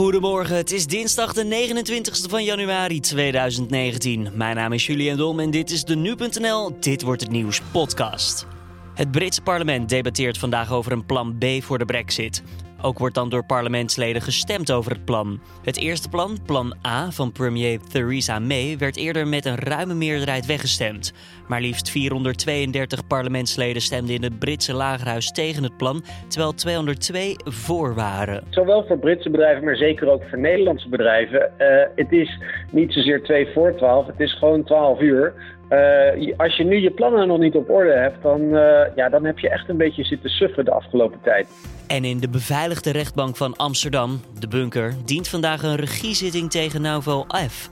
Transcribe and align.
Goedemorgen, 0.00 0.56
het 0.56 0.70
is 0.70 0.86
dinsdag 0.86 1.32
de 1.32 1.44
29 1.44 2.16
van 2.28 2.44
januari 2.44 3.00
2019. 3.00 4.28
Mijn 4.34 4.56
naam 4.56 4.72
is 4.72 4.86
Julian 4.86 5.16
Dom 5.16 5.40
en 5.40 5.50
dit 5.50 5.70
is 5.70 5.84
de 5.84 5.96
Nu.nl 5.96 6.80
Dit 6.80 7.02
Wordt 7.02 7.20
Het 7.20 7.30
Nieuws 7.30 7.60
podcast. 7.72 8.46
Het 8.94 9.10
Britse 9.10 9.42
parlement 9.42 9.88
debatteert 9.88 10.38
vandaag 10.38 10.72
over 10.72 10.92
een 10.92 11.06
plan 11.06 11.38
B 11.38 11.44
voor 11.62 11.78
de 11.78 11.84
brexit. 11.84 12.42
Ook 12.82 12.98
wordt 12.98 13.14
dan 13.14 13.28
door 13.28 13.44
parlementsleden 13.44 14.22
gestemd 14.22 14.72
over 14.72 14.92
het 14.92 15.04
plan. 15.04 15.40
Het 15.64 15.78
eerste 15.78 16.08
plan, 16.08 16.38
plan 16.46 16.74
A 16.86 17.10
van 17.10 17.32
premier 17.32 17.80
Theresa 17.92 18.38
May, 18.38 18.76
werd 18.78 18.96
eerder 18.96 19.26
met 19.26 19.44
een 19.44 19.58
ruime 19.58 19.94
meerderheid 19.94 20.46
weggestemd. 20.46 21.12
Maar 21.48 21.60
liefst 21.60 21.90
432 21.90 23.06
parlementsleden 23.06 23.82
stemden 23.82 24.14
in 24.14 24.22
het 24.22 24.38
Britse 24.38 24.74
lagerhuis 24.74 25.30
tegen 25.30 25.62
het 25.62 25.76
plan, 25.76 26.02
terwijl 26.28 26.52
202 26.52 27.36
voor 27.44 27.94
waren. 27.94 28.42
Zowel 28.50 28.84
voor 28.86 28.98
Britse 28.98 29.30
bedrijven, 29.30 29.64
maar 29.64 29.76
zeker 29.76 30.08
ook 30.08 30.22
voor 30.28 30.38
Nederlandse 30.38 30.88
bedrijven. 30.88 31.52
Uh, 31.58 31.66
het 31.94 32.12
is 32.12 32.38
niet 32.70 32.92
zozeer 32.92 33.22
2 33.22 33.48
voor 33.54 33.74
12, 33.76 34.06
het 34.06 34.20
is 34.20 34.38
gewoon 34.38 34.64
12 34.64 35.00
uur. 35.00 35.34
Uh, 35.70 36.32
als 36.36 36.56
je 36.56 36.64
nu 36.64 36.80
je 36.80 36.90
plannen 36.90 37.28
nog 37.28 37.38
niet 37.38 37.54
op 37.54 37.70
orde 37.70 37.92
hebt, 37.92 38.22
dan, 38.22 38.40
uh, 38.40 38.80
ja, 38.94 39.08
dan 39.08 39.24
heb 39.24 39.38
je 39.38 39.50
echt 39.50 39.68
een 39.68 39.76
beetje 39.76 40.04
zitten 40.04 40.30
suffen 40.30 40.64
de 40.64 40.70
afgelopen 40.70 41.18
tijd. 41.22 41.48
En 41.86 42.04
in 42.04 42.18
de 42.18 42.28
beveiligde 42.28 42.90
rechtbank 42.90 43.36
van 43.36 43.56
Amsterdam, 43.56 44.20
de 44.38 44.48
bunker, 44.48 44.94
dient 45.04 45.28
vandaag 45.28 45.62
een 45.62 45.76
regiezitting 45.76 46.50
tegen 46.50 46.82
Nauvo 46.82 47.26
F. 47.48 47.70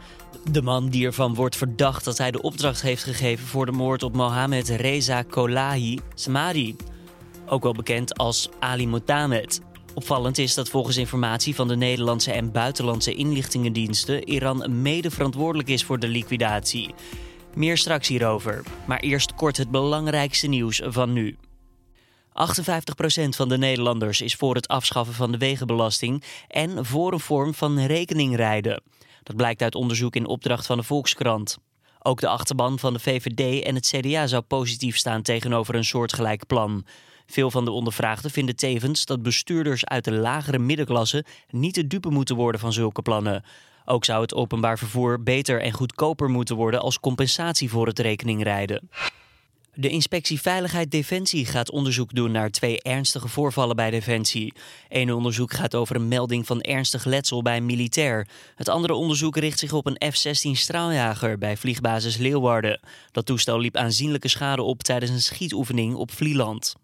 De 0.53 0.63
man 0.63 0.89
die 0.89 1.07
ervan 1.07 1.35
wordt 1.35 1.57
verdacht 1.57 2.05
dat 2.05 2.19
hij 2.19 2.31
de 2.31 2.43
opdracht 2.43 2.83
heeft 2.83 3.05
gegeven 3.05 3.47
voor 3.47 3.67
de 3.67 3.73
moord 3.73 4.03
op 4.03 4.15
Mohamed 4.15 4.69
Reza 4.69 5.23
Kolahi 5.23 5.99
Samadi. 6.15 6.77
Ook 7.47 7.63
wel 7.63 7.75
bekend 7.75 8.19
als 8.19 8.51
Ali 8.59 8.89
Motamed. 8.89 9.61
Opvallend 9.95 10.39
is 10.39 10.55
dat 10.55 10.69
volgens 10.69 10.97
informatie 10.97 11.55
van 11.55 11.69
de 11.69 11.77
Nederlandse 11.77 12.33
en 12.33 12.53
buitenlandse 12.53 13.15
inlichtingendiensten 13.15 14.29
Iran 14.29 14.83
mede 14.83 15.11
verantwoordelijk 15.11 15.69
is 15.69 15.85
voor 15.85 15.99
de 15.99 16.09
liquidatie. 16.09 16.95
Meer 17.59 17.77
straks 17.77 18.09
hierover, 18.09 18.63
maar 18.87 19.01
eerst 19.01 19.35
kort 19.35 19.57
het 19.57 19.71
belangrijkste 19.71 20.47
nieuws 20.47 20.81
van 20.85 21.13
nu. 21.13 21.37
58% 22.29 22.33
van 23.29 23.49
de 23.49 23.59
Nederlanders 23.59 24.21
is 24.21 24.35
voor 24.35 24.55
het 24.55 24.69
afschaffen 24.69 25.15
van 25.15 25.33
de 25.33 25.39
wegenbelasting 25.39 26.25
en 26.49 26.85
voor 26.85 27.13
een 27.13 27.21
vorm 27.21 27.55
van 27.55 27.79
rekeningrijden. 27.79 28.83
Dat 29.23 29.37
blijkt 29.37 29.63
uit 29.63 29.75
onderzoek 29.75 30.17
in 30.17 30.27
opdracht 30.27 30.67
van 30.67 30.77
de 30.77 30.83
Volkskrant. 30.83 31.59
Ook 31.99 32.21
de 32.21 32.29
achterban 32.29 32.79
van 32.79 32.93
de 32.93 32.99
VVD 32.99 33.65
en 33.65 33.75
het 33.75 33.87
CDA 33.87 34.27
zou 34.27 34.43
positief 34.43 34.97
staan 34.97 35.23
tegenover 35.23 35.75
een 35.75 35.85
soortgelijk 35.85 36.47
plan. 36.47 36.87
Veel 37.27 37.51
van 37.51 37.65
de 37.65 37.71
ondervraagden 37.71 38.31
vinden 38.31 38.57
tevens 38.57 39.05
dat 39.05 39.23
bestuurders 39.23 39.85
uit 39.85 40.05
de 40.05 40.13
lagere 40.13 40.59
middenklasse 40.59 41.25
niet 41.51 41.75
de 41.75 41.87
dupe 41.87 42.11
moeten 42.11 42.37
worden 42.37 42.61
van 42.61 42.73
zulke 42.73 43.03
plannen. 43.03 43.45
Ook 43.91 44.05
zou 44.05 44.23
het 44.23 44.35
openbaar 44.35 44.79
vervoer 44.79 45.23
beter 45.23 45.61
en 45.61 45.73
goedkoper 45.73 46.29
moeten 46.29 46.57
worden 46.57 46.81
als 46.81 47.01
compensatie 47.01 47.71
voor 47.71 47.87
het 47.87 47.99
rekeningrijden. 47.99 48.91
De 49.75 49.89
inspectie 49.89 50.41
Veiligheid 50.41 50.91
Defensie 50.91 51.47
gaat 51.47 51.71
onderzoek 51.71 52.15
doen 52.15 52.31
naar 52.31 52.51
twee 52.51 52.83
ernstige 52.83 53.29
voorvallen 53.29 53.77
bij 53.77 53.91
Defensie. 53.91 54.55
Eén 54.89 55.13
onderzoek 55.13 55.53
gaat 55.53 55.75
over 55.75 55.97
een 55.97 56.09
melding 56.09 56.47
van 56.47 56.61
ernstig 56.61 57.05
letsel 57.05 57.43
bij 57.43 57.57
een 57.57 57.67
militair. 57.67 58.29
Het 58.55 58.69
andere 58.69 58.95
onderzoek 58.95 59.37
richt 59.37 59.59
zich 59.59 59.73
op 59.73 59.87
een 59.87 60.13
F-16 60.13 60.51
straaljager 60.51 61.39
bij 61.39 61.57
vliegbasis 61.57 62.17
Leeuwarden. 62.17 62.81
Dat 63.13 63.27
toestel 63.27 63.59
liep 63.59 63.77
aanzienlijke 63.77 64.29
schade 64.29 64.63
op 64.63 64.83
tijdens 64.83 65.11
een 65.11 65.23
schietoefening 65.23 65.95
op 65.95 66.11
Vlieland. 66.11 66.75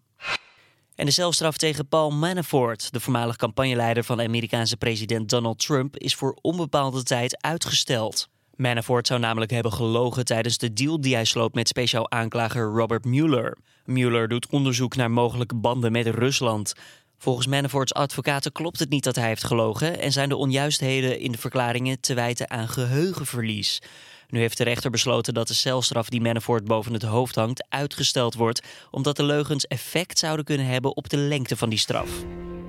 En 0.95 1.05
de 1.05 1.11
celstraf 1.11 1.57
tegen 1.57 1.87
Paul 1.87 2.11
Manafort, 2.11 2.93
de 2.93 2.99
voormalig 2.99 3.35
campagneleider 3.35 4.03
van 4.03 4.17
de 4.17 4.23
Amerikaanse 4.23 4.77
president 4.77 5.29
Donald 5.29 5.59
Trump, 5.59 5.97
is 5.97 6.15
voor 6.15 6.37
onbepaalde 6.41 7.03
tijd 7.03 7.41
uitgesteld. 7.41 8.29
Manafort 8.55 9.07
zou 9.07 9.19
namelijk 9.19 9.51
hebben 9.51 9.73
gelogen 9.73 10.25
tijdens 10.25 10.57
de 10.57 10.73
deal 10.73 11.01
die 11.01 11.15
hij 11.15 11.25
sloot 11.25 11.53
met 11.53 11.67
speciaal 11.67 12.11
aanklager 12.11 12.63
Robert 12.63 13.05
Mueller. 13.05 13.57
Mueller 13.85 14.27
doet 14.27 14.47
onderzoek 14.49 14.95
naar 14.95 15.11
mogelijke 15.11 15.55
banden 15.55 15.91
met 15.91 16.07
Rusland. 16.07 16.73
Volgens 17.17 17.47
Manaforts 17.47 17.93
advocaten 17.93 18.51
klopt 18.51 18.79
het 18.79 18.89
niet 18.89 19.03
dat 19.03 19.15
hij 19.15 19.27
heeft 19.27 19.43
gelogen 19.43 19.99
en 19.99 20.11
zijn 20.11 20.29
de 20.29 20.35
onjuistheden 20.35 21.19
in 21.19 21.31
de 21.31 21.37
verklaringen 21.37 21.99
te 21.99 22.13
wijten 22.13 22.49
aan 22.49 22.67
geheugenverlies. 22.67 23.81
Nu 24.29 24.39
heeft 24.39 24.57
de 24.57 24.63
rechter 24.63 24.91
besloten 24.91 25.33
dat 25.33 25.47
de 25.47 25.53
celstraf 25.53 26.09
die 26.09 26.21
Manafort 26.21 26.65
boven 26.65 26.93
het 26.93 27.03
hoofd 27.03 27.35
hangt 27.35 27.65
uitgesteld 27.69 28.35
wordt, 28.35 28.61
omdat 28.91 29.17
de 29.17 29.23
leugens 29.23 29.67
effect 29.67 30.19
zouden 30.19 30.45
kunnen 30.45 30.65
hebben 30.65 30.95
op 30.95 31.09
de 31.09 31.17
lengte 31.17 31.57
van 31.57 31.69
die 31.69 31.79
straf. 31.79 32.09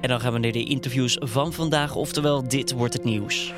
En 0.00 0.08
dan 0.08 0.20
gaan 0.20 0.32
we 0.32 0.38
naar 0.38 0.52
de 0.52 0.64
interviews 0.64 1.16
van 1.20 1.52
vandaag, 1.52 1.94
oftewel 1.94 2.48
dit 2.48 2.72
wordt 2.72 2.94
het 2.94 3.04
nieuws. 3.04 3.52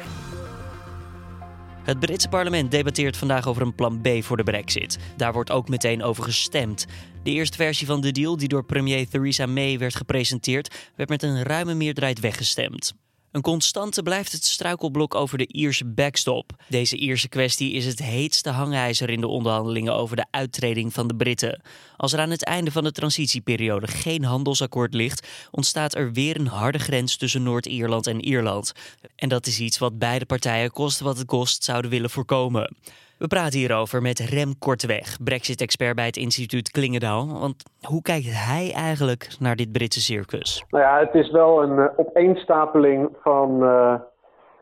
Het 1.89 2.01
Britse 2.01 2.29
parlement 2.29 2.71
debatteert 2.71 3.17
vandaag 3.17 3.47
over 3.47 3.63
een 3.63 3.75
plan 3.75 4.01
B 4.01 4.09
voor 4.21 4.37
de 4.37 4.43
brexit. 4.43 4.99
Daar 5.17 5.33
wordt 5.33 5.51
ook 5.51 5.69
meteen 5.69 6.03
over 6.03 6.25
gestemd. 6.25 6.87
De 7.23 7.31
eerste 7.31 7.57
versie 7.57 7.87
van 7.87 8.01
de 8.01 8.13
deal, 8.13 8.37
die 8.37 8.49
door 8.49 8.65
premier 8.65 9.09
Theresa 9.09 9.47
May 9.47 9.79
werd 9.79 9.95
gepresenteerd, 9.95 10.91
werd 10.97 11.09
met 11.09 11.23
een 11.23 11.43
ruime 11.43 11.75
meerderheid 11.75 12.21
weggestemd. 12.21 12.95
Een 13.33 13.41
constante 13.43 14.03
blijft 14.03 14.33
het 14.33 14.45
struikelblok 14.45 15.15
over 15.15 15.39
de 15.39 15.47
Ierse 15.47 15.85
backstop. 15.85 16.53
Deze 16.69 16.97
Ierse 16.97 17.29
kwestie 17.29 17.73
is 17.73 17.87
het 17.87 17.99
heetste 17.99 18.51
hangijzer 18.51 19.11
in 19.11 19.21
de 19.21 19.27
onderhandelingen 19.27 19.95
over 19.95 20.17
de 20.17 20.27
uittreding 20.31 20.93
van 20.93 21.09
de 21.09 21.17
Britten. 21.17 21.63
Als 21.97 22.13
er 22.13 22.19
aan 22.19 22.31
het 22.31 22.45
einde 22.45 22.71
van 22.71 22.85
de 22.85 22.93
transitieperiode 22.93 23.87
geen 23.87 24.25
handelsakkoord 24.25 24.95
ligt, 24.95 25.27
ontstaat 25.51 25.95
er 25.95 26.13
weer 26.13 26.41
een 26.41 26.47
harde 26.47 26.79
grens 26.79 27.17
tussen 27.17 27.43
Noord-Ierland 27.43 28.07
en 28.07 28.21
Ierland. 28.21 28.73
En 29.17 29.29
dat 29.29 29.47
is 29.47 29.61
iets 29.61 29.79
wat 29.79 29.99
beide 29.99 30.27
partijen 30.27 30.71
kost 30.71 31.01
wat 31.01 31.19
het 31.19 31.27
kost 31.27 31.65
zouden 31.65 31.91
willen 31.91 32.11
voorkomen. 32.11 32.77
We 33.19 33.27
praten 33.27 33.59
hierover 33.59 34.03
met 34.03 34.19
Rem 34.19 34.59
Korteweg, 34.59 35.17
Brexit-expert 35.25 35.95
bij 35.95 36.07
het 36.07 36.17
instituut 36.17 36.71
Klingendaal. 36.71 37.27
Want 37.41 37.63
hoe 37.83 38.03
kijkt 38.03 38.27
hij 38.27 38.73
eigenlijk 38.75 39.37
naar 39.41 39.57
dit 39.57 39.73
Britse 39.73 40.01
circus? 40.01 40.65
Nou 40.71 40.85
ja, 40.85 40.99
het 40.99 41.15
is 41.15 41.31
wel 41.31 41.63
een 41.63 41.79
uh, 41.79 41.85
opeenstapeling 41.97 43.09
van, 43.23 43.63
uh, 43.63 43.95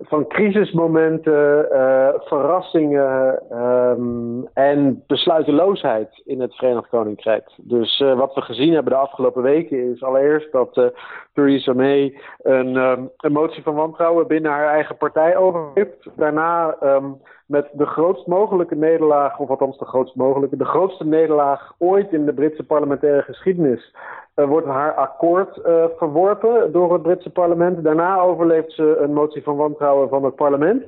van 0.01 0.27
crisismomenten, 0.27 1.69
uh, 1.73 2.09
verrassingen 2.17 3.43
um, 3.53 4.49
en 4.55 5.05
besluiteloosheid 5.07 6.23
in 6.25 6.41
het 6.41 6.55
Verenigd 6.55 6.89
Koninkrijk. 6.89 7.51
Dus 7.57 7.99
wat 8.17 8.34
we 8.34 8.41
gezien 8.41 8.73
hebben 8.73 8.93
de 8.93 8.99
afgelopen 8.99 9.43
weken 9.43 9.93
is 9.93 10.03
allereerst 10.03 10.53
dat 10.53 10.93
Theresa 11.33 11.73
May 11.73 12.21
een, 12.43 12.77
um, 12.77 13.11
motie 13.33 13.62
van 13.62 13.75
wantrouwen 13.75 14.27
binnen 14.27 14.51
haar 14.51 14.69
eigen 14.69 14.97
partij 14.97 15.37
overheeft. 15.37 16.09
Daarna... 16.17 16.77
Um, 16.83 17.21
met 17.47 17.69
de 17.73 17.87
grootst 17.87 18.27
mogelijke 18.27 18.75
nederlaag, 18.75 19.39
of 19.39 19.49
althans 19.49 19.78
de 19.78 19.84
grootst 19.84 20.15
mogelijke, 20.15 20.57
de 20.57 20.65
grootste 20.65 21.05
nederlaag 21.05 21.73
ooit 21.78 22.13
in 22.13 22.25
de 22.25 22.34
Britse 22.34 22.65
parlementaire 22.65 23.23
geschiedenis, 23.23 23.95
wordt 24.44 24.66
haar 24.66 24.94
akkoord 24.94 25.58
uh, 25.66 25.84
verworpen 25.97 26.72
door 26.72 26.92
het 26.92 27.02
Britse 27.02 27.30
parlement. 27.30 27.84
Daarna 27.84 28.20
overleeft 28.20 28.72
ze 28.72 28.97
een 29.00 29.12
motie 29.12 29.42
van 29.42 29.56
wantrouwen 29.56 30.08
van 30.08 30.24
het 30.24 30.34
parlement. 30.34 30.84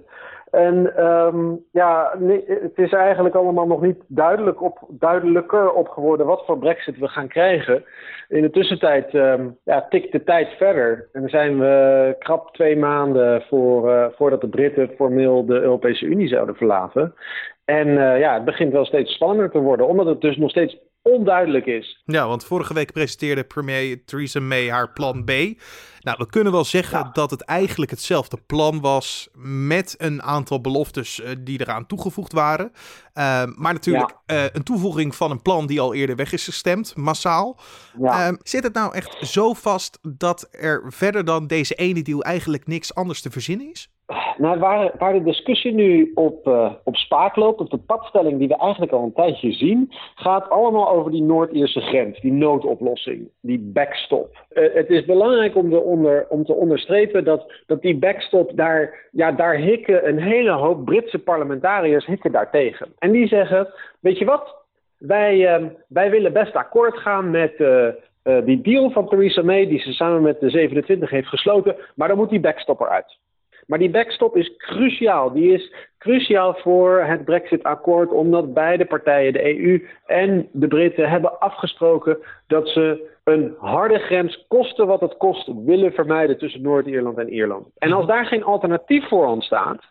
En 0.50 1.04
um, 1.06 1.64
ja, 1.72 2.14
het 2.46 2.78
is 2.78 2.92
eigenlijk 2.92 3.34
allemaal 3.34 3.66
nog 3.66 3.80
niet 3.80 4.02
duidelijk 4.06 4.62
op, 4.62 4.78
duidelijker 4.88 5.72
op 5.72 5.88
geworden 5.88 6.26
wat 6.26 6.42
voor 6.46 6.58
brexit 6.58 6.98
we 6.98 7.08
gaan 7.08 7.28
krijgen. 7.28 7.84
In 8.28 8.42
de 8.42 8.50
tussentijd 8.50 9.14
um, 9.14 9.56
ja, 9.64 9.86
tikt 9.88 10.12
de 10.12 10.24
tijd 10.24 10.48
verder. 10.48 11.08
En 11.12 11.28
zijn 11.28 11.58
we 11.58 12.16
krap 12.18 12.54
twee 12.54 12.76
maanden 12.76 13.42
voor, 13.42 13.88
uh, 13.88 14.06
voordat 14.16 14.40
de 14.40 14.48
Britten 14.48 14.90
formeel 14.96 15.46
de 15.46 15.60
Europese 15.60 16.04
Unie 16.04 16.28
zouden 16.28 16.54
verlaten. 16.54 17.14
En 17.64 17.88
ja, 18.18 18.34
het 18.34 18.44
begint 18.44 18.72
wel 18.72 18.84
steeds 18.84 19.14
spannender 19.14 19.50
te 19.50 19.58
worden, 19.58 19.86
omdat 19.86 20.06
het 20.06 20.20
dus 20.20 20.36
nog 20.36 20.50
steeds 20.50 20.78
onduidelijk 21.02 21.66
is. 21.66 22.02
Ja, 22.04 22.26
want 22.26 22.44
vorige 22.44 22.74
week 22.74 22.92
presenteerde 22.92 23.44
premier 23.44 24.04
Theresa 24.04 24.40
May 24.40 24.70
haar 24.70 24.92
plan 24.92 25.24
B. 25.24 25.30
Nou, 26.00 26.16
we 26.18 26.26
kunnen 26.26 26.52
wel 26.52 26.64
zeggen 26.64 26.98
ja. 26.98 27.10
dat 27.12 27.30
het 27.30 27.40
eigenlijk 27.40 27.90
hetzelfde 27.90 28.36
plan 28.46 28.80
was 28.80 29.28
met 29.42 29.94
een 29.98 30.22
aantal 30.22 30.60
beloftes 30.60 31.20
uh, 31.20 31.28
die 31.38 31.60
eraan 31.60 31.86
toegevoegd 31.86 32.32
waren. 32.32 32.70
Uh, 32.74 33.44
maar 33.56 33.72
natuurlijk 33.72 34.14
ja. 34.26 34.36
uh, 34.36 34.44
een 34.52 34.62
toevoeging 34.62 35.14
van 35.14 35.30
een 35.30 35.42
plan 35.42 35.66
die 35.66 35.80
al 35.80 35.94
eerder 35.94 36.16
weg 36.16 36.32
is 36.32 36.44
gestemd, 36.44 36.96
massaal. 36.96 37.58
Ja. 37.98 38.36
zit 38.42 38.62
het 38.62 38.74
nou 38.74 38.94
echt 38.94 39.16
zo 39.26 39.52
vast 39.52 39.98
dat 40.02 40.48
er 40.50 40.84
verder 40.88 41.24
dan 41.24 41.46
deze 41.46 41.74
ene 41.74 42.02
deal 42.02 42.22
eigenlijk 42.22 42.66
niks 42.66 42.94
anders 42.94 43.20
te 43.20 43.30
verzinnen 43.30 43.70
is? 43.70 43.90
Nou, 44.36 44.58
waar, 44.58 45.12
de 45.12 45.22
discussie 45.22 45.72
nu 45.72 46.12
op, 46.14 46.46
uh, 46.46 46.72
op 46.84 46.96
spaak 46.96 47.36
loopt, 47.36 47.60
op 47.60 47.70
de 47.70 47.78
padstelling 47.78 48.38
die 48.38 48.48
we 48.48 48.56
eigenlijk 48.56 48.92
al 48.92 49.02
een 49.02 49.12
tijdje 49.12 49.52
zien, 49.52 49.92
gaat 50.14 50.50
allemaal 50.50 50.88
over 50.88 51.10
die 51.10 51.22
Noord-Ierse 51.22 51.80
grens, 51.80 52.20
die 52.20 52.32
noodoplossing, 52.32 53.30
die 53.40 53.58
backstop. 53.58 54.46
Uh, 54.52 54.74
het 54.74 54.90
is 54.90 55.04
belangrijk 55.04 55.56
om, 55.56 55.70
de 55.70 55.80
onder, 55.80 56.26
om 56.28 56.44
te 56.44 56.52
onderstrepen 56.52 57.24
dat, 57.24 57.52
dat 57.66 57.82
die 57.82 57.96
backstop, 57.96 58.50
daar, 58.54 59.08
ja, 59.10 59.32
daar 59.32 59.54
hikken 59.54 60.08
een 60.08 60.20
hele 60.20 60.52
hoop 60.52 60.84
Britse 60.84 61.18
parlementariërs 61.18 62.06
hikken 62.06 62.32
daartegen. 62.32 62.88
En 62.98 63.10
die 63.10 63.26
zeggen, 63.26 63.68
weet 64.00 64.18
je 64.18 64.24
wat, 64.24 64.56
wij, 64.98 65.60
uh, 65.60 65.66
wij 65.88 66.10
willen 66.10 66.32
best 66.32 66.54
akkoord 66.54 66.96
gaan 66.96 67.30
met... 67.30 67.54
Uh, 67.58 67.88
die 68.44 68.60
deal 68.60 68.90
van 68.90 69.08
Theresa 69.08 69.42
May, 69.42 69.66
die 69.66 69.80
ze 69.80 69.92
samen 69.92 70.22
met 70.22 70.40
de 70.40 70.50
27 70.50 71.10
heeft 71.10 71.28
gesloten, 71.28 71.76
maar 71.94 72.08
dan 72.08 72.16
moet 72.16 72.30
die 72.30 72.40
backstop 72.40 72.80
eruit. 72.80 73.18
Maar 73.68 73.78
die 73.78 73.90
backstop 73.90 74.36
is 74.36 74.56
cruciaal. 74.56 75.32
Die 75.32 75.52
is 75.52 75.72
cruciaal 75.98 76.54
voor 76.54 77.00
het 77.00 77.24
Brexit-akkoord, 77.24 78.10
omdat 78.10 78.54
beide 78.54 78.84
partijen, 78.84 79.32
de 79.32 79.58
EU 79.58 79.86
en 80.06 80.48
de 80.52 80.68
Britten, 80.68 81.08
hebben 81.08 81.40
afgesproken 81.40 82.18
dat 82.46 82.68
ze 82.68 83.16
een 83.24 83.54
harde 83.58 83.98
grens, 83.98 84.44
kosten 84.48 84.86
wat 84.86 85.00
het 85.00 85.16
kost, 85.16 85.50
willen 85.64 85.92
vermijden 85.92 86.38
tussen 86.38 86.62
Noord-Ierland 86.62 87.18
en 87.18 87.32
Ierland. 87.32 87.66
En 87.78 87.92
als 87.92 88.06
daar 88.06 88.26
geen 88.26 88.44
alternatief 88.44 89.08
voor 89.08 89.26
ontstaat, 89.26 89.84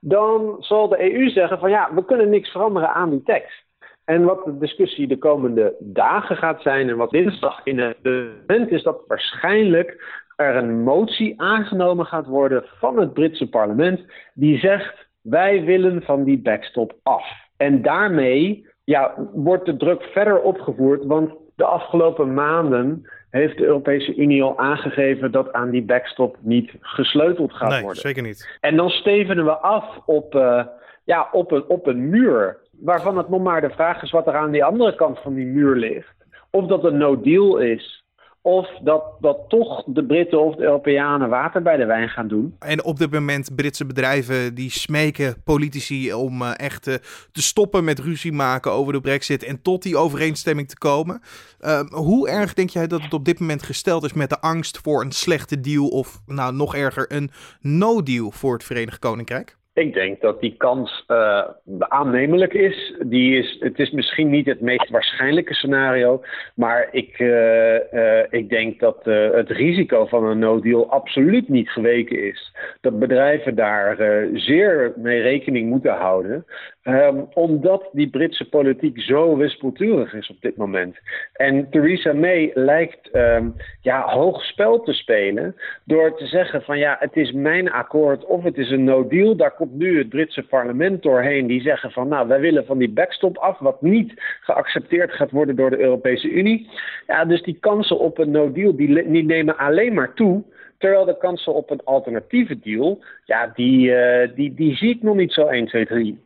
dan 0.00 0.56
zal 0.58 0.88
de 0.88 1.14
EU 1.14 1.28
zeggen 1.28 1.58
van 1.58 1.70
ja, 1.70 1.94
we 1.94 2.04
kunnen 2.04 2.30
niks 2.30 2.50
veranderen 2.50 2.94
aan 2.94 3.10
die 3.10 3.22
tekst. 3.22 3.66
En 4.04 4.24
wat 4.24 4.44
de 4.44 4.58
discussie 4.58 5.06
de 5.06 5.18
komende 5.18 5.76
dagen 5.78 6.36
gaat 6.36 6.62
zijn 6.62 6.88
en 6.88 6.96
wat 6.96 7.10
dinsdag 7.10 7.60
in 7.64 7.78
het 7.78 7.96
moment 8.02 8.70
is 8.70 8.82
dat 8.82 9.02
waarschijnlijk 9.06 9.96
er 10.38 10.56
een 10.56 10.82
motie 10.82 11.40
aangenomen 11.40 12.06
gaat 12.06 12.26
worden 12.26 12.64
van 12.78 12.98
het 12.98 13.12
Britse 13.12 13.48
parlement 13.48 14.00
die 14.34 14.58
zegt 14.58 15.06
wij 15.20 15.64
willen 15.64 16.02
van 16.02 16.24
die 16.24 16.38
backstop 16.38 16.98
af. 17.02 17.24
En 17.56 17.82
daarmee 17.82 18.66
ja, 18.84 19.14
wordt 19.32 19.66
de 19.66 19.76
druk 19.76 20.02
verder 20.02 20.40
opgevoerd, 20.40 21.04
want 21.04 21.32
de 21.56 21.64
afgelopen 21.64 22.34
maanden 22.34 23.08
heeft 23.30 23.58
de 23.58 23.64
Europese 23.64 24.14
Unie 24.14 24.42
al 24.42 24.58
aangegeven 24.58 25.32
dat 25.32 25.52
aan 25.52 25.70
die 25.70 25.82
backstop 25.82 26.36
niet 26.40 26.72
gesleuteld 26.80 27.52
gaat 27.52 27.70
nee, 27.70 27.82
worden. 27.82 28.02
Zeker 28.02 28.22
niet. 28.22 28.58
En 28.60 28.76
dan 28.76 28.88
stevenen 28.90 29.44
we 29.44 29.56
af 29.56 30.00
op, 30.06 30.34
uh, 30.34 30.66
ja, 31.04 31.28
op, 31.32 31.50
een, 31.50 31.64
op 31.68 31.86
een 31.86 32.08
muur, 32.08 32.58
waarvan 32.80 33.16
het 33.16 33.28
nog 33.28 33.42
maar 33.42 33.60
de 33.60 33.70
vraag 33.70 34.02
is 34.02 34.10
wat 34.10 34.26
er 34.26 34.36
aan 34.36 34.50
die 34.50 34.64
andere 34.64 34.94
kant 34.94 35.18
van 35.18 35.34
die 35.34 35.46
muur 35.46 35.76
ligt. 35.76 36.16
Of 36.50 36.66
dat 36.66 36.84
een 36.84 36.96
no-deal 36.96 37.58
is, 37.58 38.04
of 38.42 38.68
dat, 38.82 39.02
dat 39.20 39.38
toch 39.48 39.84
de 39.86 40.04
Britten 40.04 40.44
of 40.44 40.54
de 40.54 40.62
Europeanen 40.62 41.28
water 41.28 41.62
bij 41.62 41.76
de 41.76 41.84
wijn 41.84 42.08
gaan 42.08 42.28
doen. 42.28 42.56
En 42.58 42.84
op 42.84 42.98
dit 42.98 43.10
moment 43.10 43.54
Britse 43.54 43.86
bedrijven 43.86 44.54
die 44.54 44.70
smeken 44.70 45.42
politici 45.44 46.12
om 46.12 46.42
uh, 46.42 46.50
echt 46.56 46.88
uh, 46.88 46.94
te 47.32 47.42
stoppen 47.42 47.84
met 47.84 47.98
ruzie 47.98 48.32
maken 48.32 48.72
over 48.72 48.92
de 48.92 49.00
brexit 49.00 49.44
en 49.44 49.62
tot 49.62 49.82
die 49.82 49.96
overeenstemming 49.96 50.68
te 50.68 50.78
komen. 50.78 51.20
Uh, 51.60 51.80
hoe 51.80 52.28
erg 52.28 52.54
denk 52.54 52.70
jij 52.70 52.86
dat 52.86 53.02
het 53.02 53.14
op 53.14 53.24
dit 53.24 53.40
moment 53.40 53.62
gesteld 53.62 54.04
is 54.04 54.12
met 54.12 54.30
de 54.30 54.40
angst 54.40 54.78
voor 54.78 55.02
een 55.02 55.12
slechte 55.12 55.60
deal 55.60 55.88
of 55.88 56.20
nou 56.26 56.54
nog 56.54 56.74
erger 56.74 57.12
een 57.12 57.30
no-deal 57.60 58.30
voor 58.30 58.52
het 58.52 58.64
Verenigd 58.64 58.98
Koninkrijk? 58.98 59.57
Ik 59.78 59.94
denk 59.94 60.20
dat 60.20 60.40
die 60.40 60.54
kans 60.56 61.04
uh, 61.08 61.42
aannemelijk 61.78 62.54
is. 62.54 62.94
Die 63.00 63.38
is. 63.38 63.56
Het 63.60 63.78
is 63.78 63.90
misschien 63.90 64.30
niet 64.30 64.46
het 64.46 64.60
meest 64.60 64.90
waarschijnlijke 64.90 65.54
scenario. 65.54 66.22
Maar 66.54 66.88
ik, 66.90 67.18
uh, 67.18 67.92
uh, 67.92 68.22
ik 68.30 68.48
denk 68.48 68.80
dat 68.80 69.04
het 69.32 69.50
risico 69.50 70.06
van 70.06 70.24
een 70.24 70.38
no-deal 70.38 70.90
absoluut 70.90 71.48
niet 71.48 71.68
geweken 71.68 72.22
is. 72.22 72.52
Dat 72.80 72.98
bedrijven 72.98 73.54
daar 73.54 73.96
zeer 74.32 74.92
mee 74.96 75.20
rekening 75.20 75.68
moeten 75.68 75.92
houden. 75.92 76.44
Um, 76.88 77.28
omdat 77.34 77.88
die 77.92 78.10
Britse 78.10 78.48
politiek 78.48 79.00
zo 79.00 79.36
wispelturig 79.36 80.14
is 80.14 80.30
op 80.30 80.40
dit 80.40 80.56
moment. 80.56 80.96
En 81.32 81.70
Theresa 81.70 82.12
May 82.12 82.50
lijkt 82.54 83.16
um, 83.16 83.54
ja, 83.80 84.02
hoog 84.02 84.44
spel 84.44 84.80
te 84.80 84.92
spelen 84.92 85.56
door 85.84 86.16
te 86.16 86.26
zeggen 86.26 86.62
van 86.62 86.78
ja, 86.78 86.96
het 86.98 87.16
is 87.16 87.32
mijn 87.32 87.70
akkoord 87.70 88.24
of 88.24 88.42
het 88.42 88.58
is 88.58 88.70
een 88.70 88.84
no-deal. 88.84 89.36
Daar 89.36 89.54
komt 89.54 89.67
nu 89.72 89.98
het 89.98 90.08
Britse 90.08 90.42
parlement 90.42 91.02
doorheen 91.02 91.46
die 91.46 91.60
zeggen 91.60 91.90
van 91.90 92.08
nou, 92.08 92.28
wij 92.28 92.40
willen 92.40 92.66
van 92.66 92.78
die 92.78 92.90
backstop 92.90 93.36
af, 93.38 93.58
wat 93.58 93.82
niet 93.82 94.12
geaccepteerd 94.40 95.12
gaat 95.12 95.30
worden 95.30 95.56
door 95.56 95.70
de 95.70 95.78
Europese 95.78 96.30
Unie. 96.30 96.70
Ja, 97.06 97.24
dus 97.24 97.42
die 97.42 97.56
kansen 97.60 97.98
op 97.98 98.18
een 98.18 98.30
no-deal 98.30 98.76
die, 98.76 98.88
nemen 99.22 99.56
alleen 99.56 99.94
maar 99.94 100.14
toe. 100.14 100.42
Terwijl 100.78 101.04
de 101.04 101.18
kansen 101.18 101.54
op 101.54 101.70
een 101.70 101.80
alternatieve 101.84 102.58
deal, 102.58 103.02
ja, 103.24 103.52
die, 103.54 103.90
uh, 103.90 104.28
die, 104.34 104.54
die 104.54 104.76
zie 104.76 104.90
ik 104.90 105.02
nog 105.02 105.16
niet 105.16 105.32
zo 105.32 105.46
1, 105.46 105.66
2, 105.66 105.86
3 105.86 106.18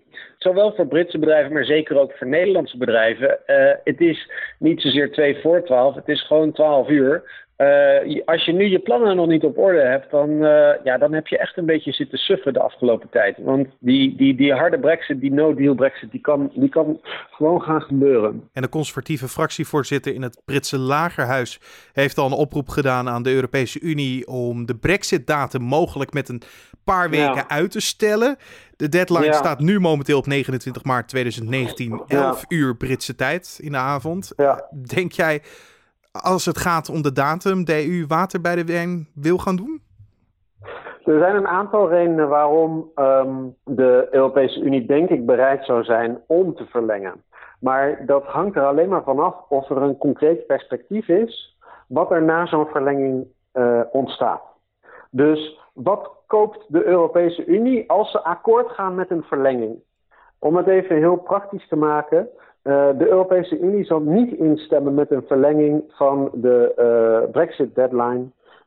zowel 0.43 0.73
voor 0.75 0.87
Britse 0.87 1.19
bedrijven, 1.19 1.53
maar 1.53 1.65
zeker 1.65 1.99
ook 1.99 2.13
voor 2.13 2.27
Nederlandse 2.27 2.77
bedrijven. 2.77 3.39
Uh, 3.47 3.71
het 3.85 4.01
is 4.01 4.31
niet 4.59 4.81
zozeer 4.81 5.13
2 5.13 5.37
voor 5.41 5.63
12, 5.63 5.95
het 5.95 6.09
is 6.09 6.27
gewoon 6.27 6.53
12 6.53 6.89
uur. 6.89 7.42
Uh, 7.59 8.23
als 8.25 8.45
je 8.45 8.53
nu 8.53 8.65
je 8.65 8.79
plannen 8.79 9.17
nog 9.17 9.27
niet 9.27 9.45
op 9.45 9.59
orde 9.59 9.81
hebt, 9.81 10.11
dan, 10.11 10.31
uh, 10.31 10.71
ja, 10.85 10.99
dan 10.99 11.13
heb 11.13 11.27
je 11.27 11.39
echt 11.39 11.57
een 11.57 11.67
beetje 11.67 11.93
zitten 11.93 12.19
suffen 12.19 12.53
de 12.53 12.61
afgelopen 12.61 13.09
tijd. 13.11 13.37
Want 13.39 13.69
die, 13.79 14.17
die, 14.17 14.35
die 14.35 14.53
harde 14.53 14.79
brexit, 14.79 15.21
die 15.21 15.33
no-deal 15.33 15.75
brexit, 15.75 16.11
die 16.11 16.21
kan, 16.21 16.51
die 16.55 16.69
kan 16.69 17.01
gewoon 17.31 17.63
gaan 17.63 17.83
gebeuren. 17.83 18.49
En 18.53 18.63
de 18.63 18.69
conservatieve 18.69 19.29
fractievoorzitter 19.29 20.15
in 20.15 20.23
het 20.23 20.43
Britse 20.45 20.79
lagerhuis 20.79 21.61
heeft 21.93 22.19
al 22.19 22.27
een 22.27 22.33
oproep 22.33 22.69
gedaan 22.69 23.09
aan 23.09 23.23
de 23.23 23.33
Europese 23.33 23.81
Unie 23.81 24.27
om 24.27 24.67
de 24.67 24.77
brexit-datum 24.77 25.63
mogelijk 25.63 26.13
met 26.13 26.29
een 26.29 26.43
paar 26.85 27.11
weken 27.11 27.35
ja. 27.35 27.49
uit 27.49 27.71
te 27.71 27.81
stellen. 27.81 28.37
De 28.77 28.89
deadline 28.89 29.25
ja. 29.25 29.33
staat 29.33 29.61
nu 29.61 29.81
momenteel 29.81 30.19
op 30.19 30.27
29 30.27 30.85
maart 30.85 31.09
2019, 31.09 32.03
11 32.07 32.45
ja. 32.49 32.57
uur 32.57 32.77
Britse 32.77 33.15
tijd 33.15 33.59
in 33.63 33.73
de 33.73 33.79
avond. 33.79 34.35
Denk 34.71 35.13
jij 35.13 35.43
als 36.13 36.45
het 36.45 36.59
gaat 36.59 36.89
om 36.89 37.03
de 37.03 37.13
datum, 37.13 37.65
de 37.65 37.87
EU 37.89 38.07
water 38.07 38.41
bij 38.41 38.55
de 38.55 38.65
wijn 38.65 39.09
wil 39.15 39.39
gaan 39.39 39.57
doen? 39.57 39.83
Er 41.05 41.19
zijn 41.19 41.37
een 41.37 41.47
aantal 41.47 41.89
redenen 41.89 42.29
waarom 42.29 42.91
um, 42.97 43.57
de 43.65 44.09
Europese 44.11 44.61
Unie, 44.61 44.87
denk 44.87 45.09
ik, 45.09 45.27
bereid 45.27 45.65
zou 45.65 45.85
zijn 45.85 46.21
om 46.27 46.55
te 46.55 46.67
verlengen. 46.67 47.23
Maar 47.61 48.07
dat 48.07 48.25
hangt 48.25 48.57
er 48.57 48.65
alleen 48.65 48.89
maar 48.89 49.03
vanaf 49.03 49.35
of 49.49 49.71
er 49.71 49.77
een 49.77 49.97
concreet 49.97 50.47
perspectief 50.47 51.09
is 51.09 51.57
wat 51.87 52.11
er 52.11 52.23
na 52.23 52.47
zo'n 52.47 52.67
verlenging 52.67 53.27
uh, 53.55 53.81
ontstaat. 53.91 54.43
Dus 55.11 55.59
wat 55.75 56.11
koopt 56.27 56.65
de 56.69 56.85
Europese 56.85 57.45
Unie 57.45 57.91
als 57.91 58.11
ze 58.11 58.25
akkoord 58.25 58.71
gaan 58.71 58.95
met 58.95 59.11
een 59.11 59.23
verlenging? 59.23 59.77
Om 60.39 60.57
het 60.57 60.67
even 60.67 60.97
heel 60.97 61.17
praktisch 61.17 61.69
te 61.69 61.77
maken. 61.77 62.29
Uh, 62.65 62.89
de 62.99 63.09
Europese 63.09 63.59
Unie 63.59 63.85
zal 63.85 64.01
niet 64.01 64.33
instemmen 64.33 64.95
met 64.95 65.11
een 65.11 65.25
verlenging 65.27 65.85
van 65.89 66.31
de 66.33 66.73
uh, 66.79 67.31
Brexit-deadline. 67.31 68.25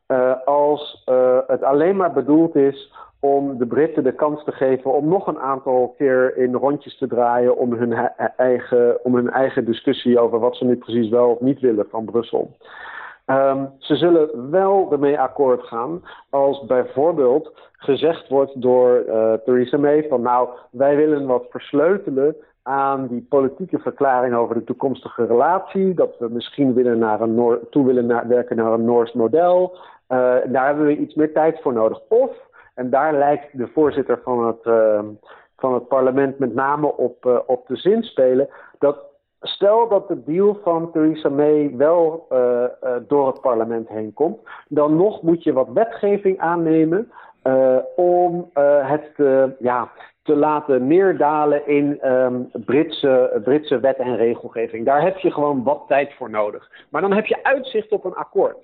Uh, 0.07 0.33
als 0.45 1.03
het 1.47 1.63
alleen 1.63 1.95
maar 1.95 2.13
bedoeld 2.13 2.55
is 2.55 2.93
om 3.19 3.57
de 3.57 3.65
Britten 3.65 4.03
de 4.03 4.11
kans 4.11 4.43
te 4.43 4.51
geven 4.51 4.93
om 4.93 5.07
nog 5.07 5.27
een 5.27 5.39
aantal 5.39 5.93
keer 5.97 6.37
in 6.37 6.53
rondjes 6.53 6.97
te 6.97 7.07
draaien 7.07 7.57
om 7.57 7.73
hun, 7.73 7.93
eigen, 8.37 9.05
om 9.05 9.15
hun 9.15 9.29
eigen 9.29 9.65
discussie 9.65 10.19
over 10.19 10.39
wat 10.39 10.55
ze 10.55 10.65
nu 10.65 10.75
precies 10.75 11.09
wel 11.09 11.29
of 11.29 11.39
niet 11.39 11.59
willen 11.59 11.87
van 11.89 12.05
Brussel. 12.05 12.51
Um, 13.25 13.69
ze 13.77 13.95
zullen 13.95 14.51
wel 14.51 14.91
ermee 14.91 15.19
akkoord 15.19 15.63
gaan 15.63 16.03
als 16.29 16.65
bijvoorbeeld 16.65 17.51
gezegd 17.71 18.29
wordt 18.29 18.61
door 18.61 19.03
Theresa 19.45 19.77
May 19.77 20.07
van 20.09 20.21
nou, 20.21 20.49
wij 20.71 20.95
willen 20.95 21.25
wat 21.25 21.45
versleutelen 21.49 22.35
aan 22.67 23.07
die 23.07 23.25
politieke 23.29 23.79
verklaring 23.79 24.35
over 24.35 24.55
de 24.55 24.63
toekomstige 24.63 25.25
relatie. 25.25 25.93
Dat 25.93 26.15
we 26.19 26.29
misschien 26.29 26.73
willen 26.73 26.99
naar 26.99 27.21
een 27.21 27.35
Noor 27.35 27.69
toe 27.69 27.85
willen 27.85 28.05
naar, 28.05 28.27
werken 28.27 28.55
naar 28.55 28.71
een 28.71 28.85
Noors 28.85 29.13
model. 29.13 29.77
Uh, 30.09 30.35
daar 30.45 30.65
hebben 30.65 30.85
we 30.85 30.97
iets 30.97 31.13
meer 31.13 31.33
tijd 31.33 31.61
voor 31.61 31.73
nodig. 31.73 32.01
Of, 32.09 32.31
en 32.73 32.89
daar 32.89 33.13
lijkt 33.13 33.57
de 33.57 33.67
voorzitter 33.67 34.19
van 34.23 34.47
het, 34.47 34.65
uh, 34.65 34.99
van 35.57 35.73
het 35.73 35.87
parlement 35.87 36.39
met 36.39 36.53
name 36.53 36.97
op, 36.97 37.25
uh, 37.25 37.39
op 37.45 37.65
te 37.67 37.75
zin 37.75 38.03
spelen. 38.03 38.49
Dat 38.79 38.97
stel 39.41 39.87
dat 39.87 40.07
de 40.07 40.23
deal 40.23 40.59
van 40.63 40.91
Theresa 40.91 41.29
May 41.29 41.73
wel 41.77 42.27
door 43.07 43.27
het 43.27 43.41
parlement 43.41 43.89
heen 43.89 44.13
komt. 44.13 44.39
Dan 44.67 44.95
nog 44.95 45.21
moet 45.21 45.43
je 45.43 45.53
wat 45.53 45.69
wetgeving 45.73 46.39
aannemen. 46.39 47.11
om 47.95 48.49
het 48.83 49.11
ja, 49.59 49.89
te 50.25 50.35
laten 50.35 50.87
neerdalen 50.87 51.67
in 51.67 52.11
um, 52.11 52.49
Britse, 52.51 53.41
Britse 53.43 53.79
wet 53.79 53.97
en 53.97 54.15
regelgeving. 54.15 54.85
Daar 54.85 55.01
heb 55.01 55.17
je 55.17 55.31
gewoon 55.31 55.63
wat 55.63 55.83
tijd 55.87 56.13
voor 56.13 56.29
nodig. 56.29 56.71
Maar 56.89 57.01
dan 57.01 57.13
heb 57.13 57.25
je 57.25 57.43
uitzicht 57.43 57.91
op 57.91 58.05
een 58.05 58.15
akkoord. 58.15 58.57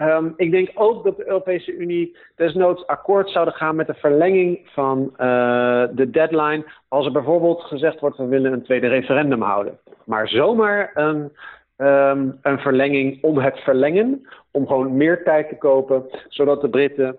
Um, 0.00 0.34
ik 0.36 0.50
denk 0.50 0.70
ook 0.74 1.04
dat 1.04 1.16
de 1.16 1.26
Europese 1.26 1.76
Unie 1.76 2.16
desnoods 2.36 2.86
akkoord 2.86 3.30
zouden 3.30 3.54
gaan 3.54 3.76
met 3.76 3.86
de 3.86 3.94
verlenging 3.94 4.60
van 4.64 4.98
uh, 5.12 5.84
de 5.92 6.10
deadline. 6.10 6.64
Als 6.88 7.06
er 7.06 7.12
bijvoorbeeld 7.12 7.60
gezegd 7.62 8.00
wordt: 8.00 8.16
we 8.16 8.26
willen 8.26 8.52
een 8.52 8.62
tweede 8.62 8.88
referendum 8.88 9.42
houden. 9.42 9.78
Maar 10.04 10.28
zomaar 10.28 10.90
een, 10.94 11.32
um, 11.76 12.38
een 12.42 12.58
verlenging 12.58 13.22
om 13.22 13.38
het 13.38 13.58
verlengen. 13.58 14.26
Om 14.50 14.66
gewoon 14.66 14.96
meer 14.96 15.24
tijd 15.24 15.48
te 15.48 15.56
kopen, 15.56 16.04
zodat 16.28 16.60
de 16.60 16.68
Britten 16.68 17.18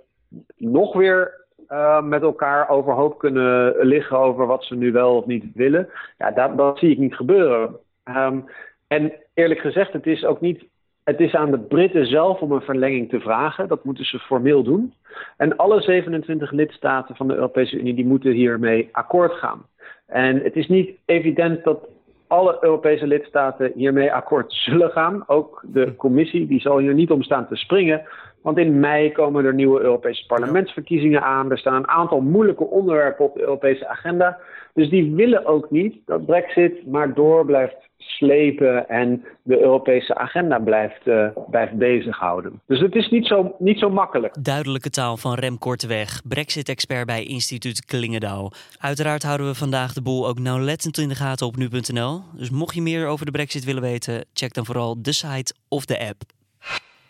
nog 0.58 0.94
weer 0.94 1.43
uh, 1.70 2.02
met 2.02 2.22
elkaar 2.22 2.70
overhoop 2.70 3.20
kunnen 3.20 3.76
liggen 3.80 4.18
over 4.18 4.46
wat 4.46 4.64
ze 4.64 4.76
nu 4.76 4.92
wel 4.92 5.16
of 5.16 5.26
niet 5.26 5.46
willen. 5.54 5.90
Ja, 6.18 6.32
dat, 6.32 6.58
dat 6.58 6.78
zie 6.78 6.92
ik 6.92 6.98
niet 6.98 7.16
gebeuren. 7.16 7.76
Um, 8.06 8.46
en 8.88 9.14
eerlijk 9.34 9.60
gezegd, 9.60 9.94
het 9.94 10.08
is 10.08 10.26
ook 10.26 10.42
niet. 10.42 10.64
Het 11.04 11.20
is 11.20 11.36
aan 11.36 11.52
de 11.52 11.60
Britten 11.60 12.06
zelf 12.06 12.40
om 12.40 12.52
een 12.52 12.62
verlenging 12.62 13.10
te 13.10 13.20
vragen. 13.20 13.68
Dat 13.68 13.84
moeten 13.84 14.06
ze 14.06 14.20
formeel 14.20 14.64
doen. 14.64 14.94
En 15.38 15.58
alle 15.58 15.82
27 15.82 16.52
lidstaten 16.52 17.16
van 17.16 17.28
de 17.28 17.34
Europese 17.34 17.80
Unie 17.80 17.94
die 17.94 18.06
moeten 18.06 18.32
hiermee 18.32 18.90
akkoord 18.92 19.34
gaan. 19.34 19.66
En 20.06 20.40
het 20.44 20.56
is 20.56 20.68
niet 20.68 20.92
evident 21.06 21.64
dat 21.64 21.88
alle 22.28 22.58
Europese 22.62 23.08
lidstaten 23.08 23.72
hiermee 23.76 24.14
akkoord 24.14 24.54
zullen 24.54 24.90
gaan. 24.90 25.24
Ook 25.28 25.64
de 25.66 25.96
commissie 25.96 26.48
die 26.48 26.62
zal 26.62 26.78
hier 26.78 26.94
niet 26.94 27.12
om 27.12 27.24
staan 27.24 27.48
te 27.48 27.56
springen. 27.56 28.02
Want 28.44 28.58
in 28.58 28.80
mei 28.80 29.12
komen 29.12 29.46
er 29.46 29.54
nieuwe 29.54 29.82
Europese 29.82 30.26
parlementsverkiezingen 30.26 31.22
aan. 31.22 31.52
Er 31.52 31.58
staan 31.58 31.76
een 31.76 31.88
aantal 31.88 32.22
moeilijke 32.22 32.66
onderwerpen 32.66 33.26
op 33.26 33.34
de 33.34 33.42
Europese 33.42 33.88
agenda. 33.88 34.38
Dus 34.74 34.90
die 34.90 35.16
willen 35.16 35.46
ook 35.46 35.72
niet 35.72 35.96
dat 36.06 36.26
Brexit 36.26 36.88
maar 36.88 37.14
door 37.14 37.46
blijft 37.46 37.76
slepen 37.98 38.90
en 38.90 39.24
de 39.44 39.60
Europese 39.60 40.16
agenda 40.16 40.60
blijft, 40.60 41.08
uh, 41.08 41.28
blijft 41.50 41.74
bezighouden. 41.74 42.62
Dus 42.66 42.80
het 42.80 42.96
is 42.96 43.10
niet 43.10 43.28
zo, 43.28 43.56
niet 43.60 43.80
zo 43.80 43.90
makkelijk. 43.90 44.44
Duidelijke 44.44 44.90
taal 44.90 45.18
van 45.18 45.34
Rem 45.34 45.58
Korteweg, 45.58 46.22
Brexit-expert 46.28 47.06
bij 47.06 47.24
instituut 47.24 47.86
Klingendaal. 47.86 48.52
Uiteraard 48.80 49.24
houden 49.24 49.48
we 49.48 49.56
vandaag 49.56 49.94
de 49.94 50.02
boel 50.02 50.28
ook 50.28 50.40
nauwlettend 50.40 50.98
in 50.98 51.10
de 51.10 51.16
gaten 51.16 51.48
op 51.48 51.56
nu.nl. 51.56 52.22
Dus 52.36 52.50
mocht 52.50 52.76
je 52.76 52.82
meer 52.82 53.08
over 53.08 53.26
de 53.26 53.32
Brexit 53.32 53.64
willen 53.64 53.82
weten, 53.82 54.26
check 54.34 54.54
dan 54.54 54.66
vooral 54.66 55.02
de 55.02 55.14
site 55.14 55.54
of 55.68 55.86
de 55.86 56.00
app. 56.08 56.22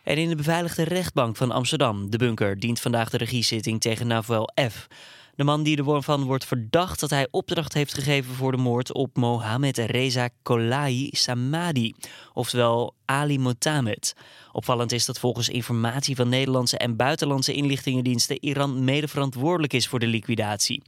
En 0.03 0.17
in 0.17 0.29
de 0.29 0.35
beveiligde 0.35 0.83
rechtbank 0.83 1.35
van 1.35 1.51
Amsterdam, 1.51 2.09
de 2.09 2.17
bunker, 2.17 2.59
dient 2.59 2.79
vandaag 2.79 3.09
de 3.09 3.17
regiezitting 3.17 3.81
tegen 3.81 4.07
Naval 4.07 4.49
F. 4.69 4.87
De 5.35 5.43
man 5.43 5.63
die 5.63 5.77
ervan 5.77 6.23
wordt 6.23 6.45
verdacht 6.45 6.99
dat 6.99 7.09
hij 7.09 7.27
opdracht 7.31 7.73
heeft 7.73 7.93
gegeven 7.93 8.35
voor 8.35 8.51
de 8.51 8.57
moord 8.57 8.93
op 8.93 9.17
Mohammed 9.17 9.77
Reza 9.77 10.29
Kolai 10.41 11.09
Samadi, 11.11 11.93
oftewel 12.33 12.95
Ali 13.05 13.39
Motamed. 13.39 14.15
Opvallend 14.51 14.91
is 14.91 15.05
dat 15.05 15.19
volgens 15.19 15.49
informatie 15.49 16.15
van 16.15 16.29
Nederlandse 16.29 16.77
en 16.77 16.95
buitenlandse 16.95 17.53
inlichtingendiensten 17.53 18.43
Iran 18.43 18.83
mede 18.83 19.07
verantwoordelijk 19.07 19.73
is 19.73 19.87
voor 19.87 19.99
de 19.99 20.07
liquidatie. 20.07 20.83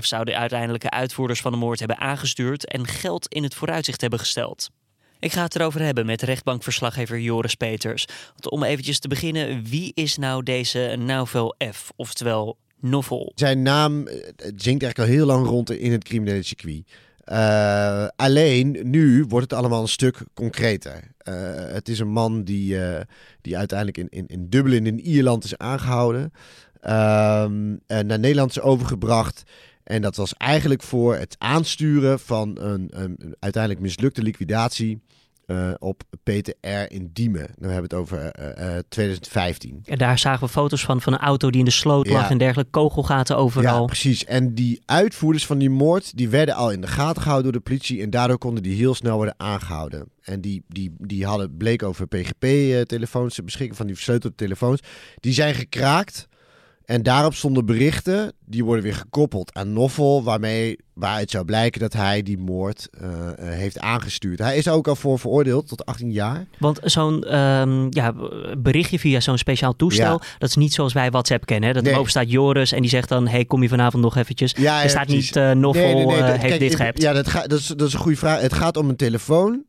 F 0.00 0.04
zou 0.04 0.24
de 0.24 0.36
uiteindelijke 0.36 0.90
uitvoerders 0.90 1.40
van 1.40 1.52
de 1.52 1.58
moord 1.58 1.78
hebben 1.78 1.98
aangestuurd 1.98 2.66
en 2.66 2.86
geld 2.86 3.26
in 3.28 3.42
het 3.42 3.54
vooruitzicht 3.54 4.00
hebben 4.00 4.18
gesteld. 4.18 4.70
Ik 5.26 5.32
ga 5.32 5.42
het 5.42 5.56
erover 5.56 5.80
hebben 5.80 6.06
met 6.06 6.22
rechtbankverslaggever 6.22 7.20
Joris 7.20 7.54
Peters. 7.54 8.06
Om 8.48 8.62
eventjes 8.62 8.98
te 8.98 9.08
beginnen, 9.08 9.64
wie 9.64 9.92
is 9.94 10.16
nou 10.16 10.42
deze 10.42 10.96
Nauvel 10.98 11.54
F, 11.72 11.90
oftewel 11.96 12.56
Novel? 12.80 13.32
Zijn 13.34 13.62
naam 13.62 14.06
eh, 14.06 14.14
zingt 14.38 14.82
eigenlijk 14.82 14.98
al 14.98 15.04
heel 15.04 15.26
lang 15.26 15.46
rond 15.46 15.70
in 15.70 15.92
het 15.92 16.04
criminele 16.04 16.42
circuit. 16.42 16.82
Uh, 17.24 18.06
alleen 18.16 18.78
nu 18.82 19.24
wordt 19.28 19.50
het 19.50 19.58
allemaal 19.58 19.82
een 19.82 19.88
stuk 19.88 20.18
concreter. 20.34 20.94
Uh, 21.28 21.34
het 21.72 21.88
is 21.88 21.98
een 21.98 22.12
man 22.12 22.44
die, 22.44 22.78
die 23.40 23.56
uiteindelijk 23.56 23.98
in, 23.98 24.08
in, 24.08 24.26
in 24.26 24.48
Dublin 24.48 24.86
in 24.86 25.00
Ierland 25.00 25.44
is 25.44 25.58
aangehouden. 25.58 26.32
en 27.86 28.06
naar 28.06 28.18
Nederland 28.18 28.50
is 28.50 28.60
overgebracht. 28.60 29.42
En 29.86 30.02
dat 30.02 30.16
was 30.16 30.34
eigenlijk 30.34 30.82
voor 30.82 31.16
het 31.16 31.36
aansturen 31.38 32.20
van 32.20 32.58
een, 32.60 32.88
een 32.90 33.36
uiteindelijk 33.38 33.82
mislukte 33.82 34.22
liquidatie 34.22 35.00
uh, 35.46 35.70
op 35.78 36.02
PTR 36.22 36.68
in 36.88 37.10
Diemen. 37.12 37.50
Nu 37.58 37.68
hebben 37.68 37.76
we 37.76 37.82
het 37.82 37.94
over 37.94 38.32
uh, 38.40 38.74
uh, 38.74 38.78
2015. 38.88 39.80
En 39.84 39.98
daar 39.98 40.18
zagen 40.18 40.46
we 40.46 40.52
foto's 40.52 40.84
van, 40.84 41.00
van 41.00 41.12
een 41.12 41.18
auto 41.18 41.50
die 41.50 41.58
in 41.58 41.64
de 41.64 41.70
sloot 41.70 42.08
lag 42.08 42.30
en 42.30 42.38
dergelijke 42.38 42.70
kogelgaten 42.70 43.36
overal. 43.36 43.80
Ja, 43.80 43.84
precies. 43.84 44.24
En 44.24 44.54
die 44.54 44.82
uitvoerders 44.84 45.46
van 45.46 45.58
die 45.58 45.70
moord, 45.70 46.16
die 46.16 46.28
werden 46.28 46.54
al 46.54 46.70
in 46.70 46.80
de 46.80 46.86
gaten 46.86 47.22
gehouden 47.22 47.52
door 47.52 47.62
de 47.62 47.68
politie 47.68 48.02
en 48.02 48.10
daardoor 48.10 48.38
konden 48.38 48.62
die 48.62 48.76
heel 48.76 48.94
snel 48.94 49.16
worden 49.16 49.34
aangehouden. 49.36 50.08
En 50.22 50.40
die, 50.40 50.64
die, 50.68 50.94
die 50.98 51.26
hadden, 51.26 51.56
bleek 51.56 51.82
over 51.82 52.06
PGP-telefoons 52.06 53.34
te 53.34 53.42
beschikken, 53.42 53.76
van 53.76 53.86
die 53.86 53.94
versleutelde 53.94 54.36
telefoons. 54.36 54.80
Die 55.20 55.32
zijn 55.32 55.54
gekraakt 55.54 56.28
en 56.86 57.02
daarop 57.02 57.34
stonden 57.34 57.66
berichten, 57.66 58.32
die 58.44 58.64
worden 58.64 58.84
weer 58.84 58.94
gekoppeld 58.94 59.54
aan 59.54 59.72
Noffel, 59.72 60.22
waarmee 60.22 60.78
waaruit 60.94 61.30
zou 61.30 61.44
blijken 61.44 61.80
dat 61.80 61.92
hij 61.92 62.22
die 62.22 62.38
moord 62.38 62.88
uh, 63.02 63.08
heeft 63.36 63.78
aangestuurd. 63.78 64.38
Hij 64.38 64.56
is 64.56 64.68
ook 64.68 64.88
al 64.88 64.96
voor 64.96 65.18
veroordeeld 65.18 65.68
tot 65.68 65.86
18 65.86 66.12
jaar. 66.12 66.46
Want 66.58 66.80
zo'n 66.82 67.36
um, 67.38 67.86
ja, 67.90 68.14
berichtje 68.58 68.98
via 68.98 69.20
zo'n 69.20 69.38
speciaal 69.38 69.76
toestel, 69.76 70.12
ja. 70.12 70.26
dat 70.38 70.48
is 70.48 70.56
niet 70.56 70.72
zoals 70.72 70.92
wij 70.92 71.10
WhatsApp 71.10 71.46
kennen. 71.46 71.68
Hè? 71.68 71.74
Dat 71.74 71.82
nee. 71.82 71.92
erboven 71.92 72.12
staat 72.12 72.30
Joris 72.30 72.72
en 72.72 72.80
die 72.80 72.90
zegt 72.90 73.08
dan, 73.08 73.28
hey, 73.28 73.44
kom 73.44 73.62
je 73.62 73.68
vanavond 73.68 74.02
nog 74.02 74.16
eventjes? 74.16 74.54
Ja, 74.58 74.82
er 74.82 74.90
staat 74.90 75.06
precies. 75.06 75.32
niet 75.32 75.44
uh, 75.44 75.50
Noffel 75.50 75.94
nee, 75.94 76.06
nee, 76.06 76.22
heeft 76.22 76.40
kijk, 76.40 76.60
dit 76.60 76.74
gehebt. 76.74 77.02
Ja, 77.02 77.12
dat, 77.12 77.28
ga, 77.28 77.46
dat, 77.46 77.58
is, 77.58 77.66
dat 77.66 77.88
is 77.88 77.92
een 77.92 78.00
goede 78.00 78.16
vraag. 78.16 78.40
Het 78.40 78.52
gaat 78.52 78.76
om 78.76 78.88
een 78.88 78.96
telefoon 78.96 79.64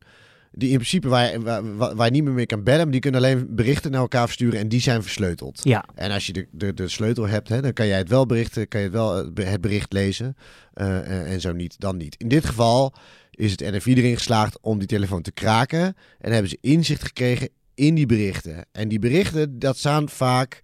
die 0.58 0.68
in 0.68 0.74
principe 0.74 1.08
waar, 1.08 1.40
waar, 1.40 1.76
waar, 1.76 2.06
je 2.06 2.12
niet 2.12 2.24
meer 2.24 2.32
mee 2.32 2.46
kan 2.46 2.62
bellen, 2.62 2.82
maar 2.82 2.90
die 2.90 3.00
kunnen 3.00 3.20
alleen 3.20 3.46
berichten 3.50 3.90
naar 3.90 4.00
elkaar 4.00 4.24
versturen 4.24 4.60
en 4.60 4.68
die 4.68 4.80
zijn 4.80 5.02
versleuteld. 5.02 5.60
Ja. 5.62 5.84
En 5.94 6.10
als 6.10 6.26
je 6.26 6.32
de, 6.32 6.46
de, 6.50 6.74
de 6.74 6.88
sleutel 6.88 7.26
hebt, 7.26 7.48
hè, 7.48 7.60
dan 7.62 7.72
kan 7.72 7.86
jij 7.86 7.98
het 7.98 8.08
wel 8.08 8.26
berichten, 8.26 8.68
kan 8.68 8.80
je 8.80 8.86
het 8.86 8.94
wel 8.94 9.32
eh, 9.34 9.50
het 9.50 9.60
bericht 9.60 9.92
lezen 9.92 10.36
uh, 10.74 11.32
en 11.32 11.40
zo 11.40 11.52
niet, 11.52 11.80
dan 11.80 11.96
niet. 11.96 12.16
In 12.18 12.28
dit 12.28 12.46
geval 12.46 12.94
is 13.30 13.50
het 13.50 13.60
NFI 13.60 13.94
erin 13.94 14.16
geslaagd 14.16 14.58
om 14.60 14.78
die 14.78 14.88
telefoon 14.88 15.22
te 15.22 15.32
kraken 15.32 15.96
en 16.18 16.32
hebben 16.32 16.50
ze 16.50 16.58
inzicht 16.60 17.04
gekregen 17.04 17.48
in 17.74 17.94
die 17.94 18.06
berichten. 18.06 18.66
En 18.72 18.88
die 18.88 18.98
berichten, 18.98 19.58
dat 19.58 19.76
staan 19.76 20.08
vaak, 20.08 20.60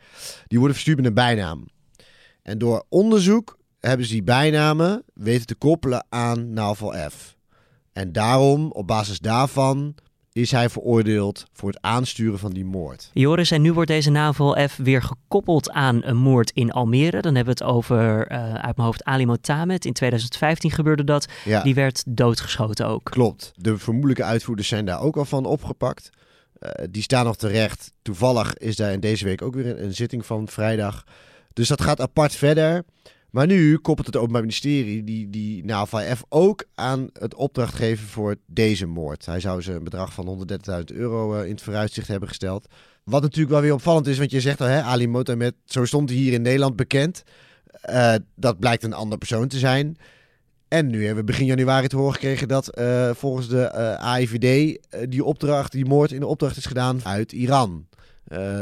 die 0.46 0.58
worden 0.58 0.74
verstuurd 0.76 0.98
met 0.98 1.06
een 1.06 1.14
bijnaam. 1.14 1.68
En 2.42 2.58
door 2.58 2.84
onderzoek 2.88 3.58
hebben 3.80 4.06
ze 4.06 4.12
die 4.12 4.22
bijnamen 4.22 5.02
weten 5.14 5.46
te 5.46 5.54
koppelen 5.54 6.06
aan 6.08 6.52
Naval 6.52 7.10
F. 7.10 7.33
En 7.94 8.12
daarom, 8.12 8.70
op 8.72 8.86
basis 8.86 9.18
daarvan, 9.18 9.94
is 10.32 10.50
hij 10.50 10.70
veroordeeld 10.70 11.44
voor 11.52 11.68
het 11.68 11.78
aansturen 11.82 12.38
van 12.38 12.52
die 12.52 12.64
moord. 12.64 13.10
Joris, 13.12 13.50
en 13.50 13.62
nu 13.62 13.72
wordt 13.72 13.90
deze 13.90 14.10
navel 14.10 14.68
F 14.68 14.76
weer 14.76 15.02
gekoppeld 15.02 15.70
aan 15.70 16.00
een 16.04 16.16
moord 16.16 16.50
in 16.50 16.72
Almere. 16.72 17.20
Dan 17.20 17.34
hebben 17.34 17.56
we 17.56 17.64
het 17.64 17.72
over, 17.74 18.32
uh, 18.32 18.54
uit 18.54 18.76
mijn 18.76 18.86
hoofd, 18.86 19.04
Ali 19.04 19.26
Motamed. 19.26 19.84
In 19.84 19.92
2015 19.92 20.70
gebeurde 20.70 21.04
dat. 21.04 21.28
Ja. 21.44 21.62
Die 21.62 21.74
werd 21.74 22.02
doodgeschoten 22.06 22.86
ook. 22.86 23.04
Klopt. 23.04 23.52
De 23.56 23.78
vermoedelijke 23.78 24.24
uitvoerders 24.24 24.68
zijn 24.68 24.84
daar 24.84 25.00
ook 25.00 25.16
al 25.16 25.24
van 25.24 25.44
opgepakt. 25.44 26.10
Uh, 26.60 26.70
die 26.90 27.02
staan 27.02 27.24
nog 27.24 27.36
terecht. 27.36 27.92
Toevallig 28.02 28.54
is 28.54 28.76
daar 28.76 28.92
in 28.92 29.00
deze 29.00 29.24
week 29.24 29.42
ook 29.42 29.54
weer 29.54 29.66
een, 29.66 29.84
een 29.84 29.94
zitting 29.94 30.26
van 30.26 30.48
vrijdag. 30.48 31.04
Dus 31.52 31.68
dat 31.68 31.82
gaat 31.82 32.00
apart 32.00 32.34
verder. 32.34 32.84
Maar 33.34 33.46
nu 33.46 33.76
koppelt 33.78 34.06
het 34.06 34.16
Openbaar 34.16 34.40
Ministerie 34.40 35.04
die, 35.04 35.30
die 35.30 35.64
NAVF 35.64 36.24
ook 36.28 36.64
aan 36.74 37.08
het 37.12 37.34
opdracht 37.34 37.74
geven 37.74 38.06
voor 38.06 38.36
deze 38.46 38.86
moord. 38.86 39.26
Hij 39.26 39.40
zou 39.40 39.62
ze 39.62 39.72
een 39.72 39.84
bedrag 39.84 40.12
van 40.12 40.46
130.000 40.70 40.84
euro 40.84 41.34
uh, 41.34 41.44
in 41.44 41.50
het 41.50 41.62
vooruitzicht 41.62 42.08
hebben 42.08 42.28
gesteld. 42.28 42.66
Wat 43.04 43.22
natuurlijk 43.22 43.50
wel 43.50 43.60
weer 43.60 43.72
opvallend 43.72 44.06
is, 44.06 44.18
want 44.18 44.30
je 44.30 44.40
zegt 44.40 44.60
al, 44.60 44.66
hè, 44.66 44.82
Ali 44.82 45.08
Motamed, 45.08 45.54
zo 45.64 45.84
stond 45.84 46.08
hij 46.08 46.18
hier 46.18 46.32
in 46.32 46.42
Nederland 46.42 46.76
bekend. 46.76 47.22
Uh, 47.90 48.14
dat 48.34 48.58
blijkt 48.58 48.82
een 48.82 48.92
ander 48.92 49.18
persoon 49.18 49.48
te 49.48 49.58
zijn. 49.58 49.96
En 50.68 50.86
nu 50.86 51.06
hebben 51.06 51.24
we 51.24 51.30
begin 51.30 51.46
januari 51.46 51.88
te 51.88 51.96
horen 51.96 52.14
gekregen 52.14 52.48
dat 52.48 52.78
uh, 52.78 53.10
volgens 53.10 53.48
de 53.48 53.70
AIVD 53.98 54.78
die 55.08 55.24
opdracht, 55.24 55.72
die 55.72 55.86
moord 55.86 56.12
in 56.12 56.20
de 56.20 56.26
opdracht 56.26 56.56
is 56.56 56.66
gedaan 56.66 57.00
uit 57.04 57.32
Iran. 57.32 57.86
Uh, 58.28 58.60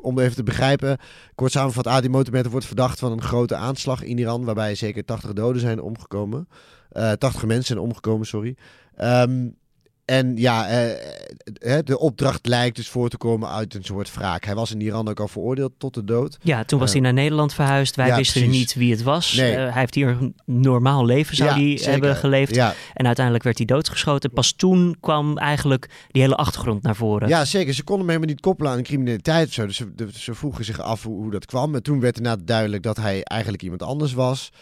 om 0.00 0.18
even 0.18 0.34
te 0.34 0.42
begrijpen, 0.42 0.98
kort 1.34 1.52
samengevat, 1.52 1.86
Adi 1.86 2.08
Motometer 2.08 2.50
wordt 2.50 2.66
verdacht 2.66 2.98
van 2.98 3.12
een 3.12 3.22
grote 3.22 3.54
aanslag 3.54 4.02
in 4.02 4.18
Iran, 4.18 4.44
waarbij 4.44 4.74
zeker 4.74 5.04
80 5.04 5.32
doden 5.32 5.60
zijn 5.60 5.80
omgekomen. 5.80 6.48
Uh, 6.92 7.12
80 7.12 7.44
mensen 7.44 7.66
zijn 7.66 7.78
omgekomen, 7.78 8.26
sorry. 8.26 8.56
Um, 9.00 9.56
en 10.04 10.36
ja, 10.36 10.70
uh, 10.70 11.78
de 11.84 11.98
opdracht 11.98 12.46
lijkt 12.46 12.76
dus 12.76 12.88
voor 12.88 13.08
te 13.08 13.16
komen 13.16 13.48
uit 13.48 13.74
een 13.74 13.84
soort 13.84 14.14
wraak. 14.14 14.44
Hij 14.44 14.54
was 14.54 14.70
in 14.70 14.80
Iran 14.80 15.08
ook 15.08 15.20
al 15.20 15.28
veroordeeld 15.28 15.72
tot 15.78 15.94
de 15.94 16.04
dood. 16.04 16.38
Ja, 16.42 16.64
toen 16.64 16.78
was 16.78 16.92
hij 16.92 17.00
naar 17.00 17.12
Nederland 17.12 17.54
verhuisd. 17.54 17.96
Wij 17.96 18.06
ja, 18.06 18.16
wisten 18.16 18.42
precies. 18.42 18.58
niet 18.58 18.74
wie 18.74 18.90
het 18.90 19.02
was. 19.02 19.32
Nee. 19.32 19.50
Uh, 19.50 19.56
hij 19.56 19.80
heeft 19.80 19.94
hier 19.94 20.08
een 20.08 20.34
normaal 20.44 21.04
leven, 21.04 21.36
zou 21.36 21.50
hij 21.50 21.80
hebben 21.82 22.16
geleefd. 22.16 22.54
Ja. 22.54 22.74
En 22.94 23.06
uiteindelijk 23.06 23.44
werd 23.44 23.56
hij 23.56 23.66
doodgeschoten. 23.66 24.30
Pas 24.30 24.52
toen 24.52 24.96
kwam 25.00 25.38
eigenlijk 25.38 25.90
die 26.10 26.22
hele 26.22 26.36
achtergrond 26.36 26.82
naar 26.82 26.96
voren. 26.96 27.28
Ja, 27.28 27.44
zeker. 27.44 27.74
Ze 27.74 27.84
konden 27.84 28.06
hem 28.06 28.14
helemaal 28.14 28.34
niet 28.34 28.44
koppelen 28.44 28.72
aan 28.72 28.82
criminaliteit 28.82 29.46
of 29.46 29.52
zo. 29.52 29.66
Dus 29.66 29.76
ze, 29.76 29.92
ze 30.12 30.34
vroegen 30.34 30.64
zich 30.64 30.80
af 30.80 31.02
hoe, 31.02 31.22
hoe, 31.22 31.30
dat 31.30 31.46
kwam. 31.46 31.74
En 31.74 31.82
toen 31.82 32.00
werd 32.00 32.16
inderdaad 32.16 32.46
duidelijk 32.46 32.82
dat 32.82 32.96
hij 32.96 33.22
eigenlijk 33.22 33.62
iemand 33.62 33.82
anders 33.82 34.12
was. 34.12 34.52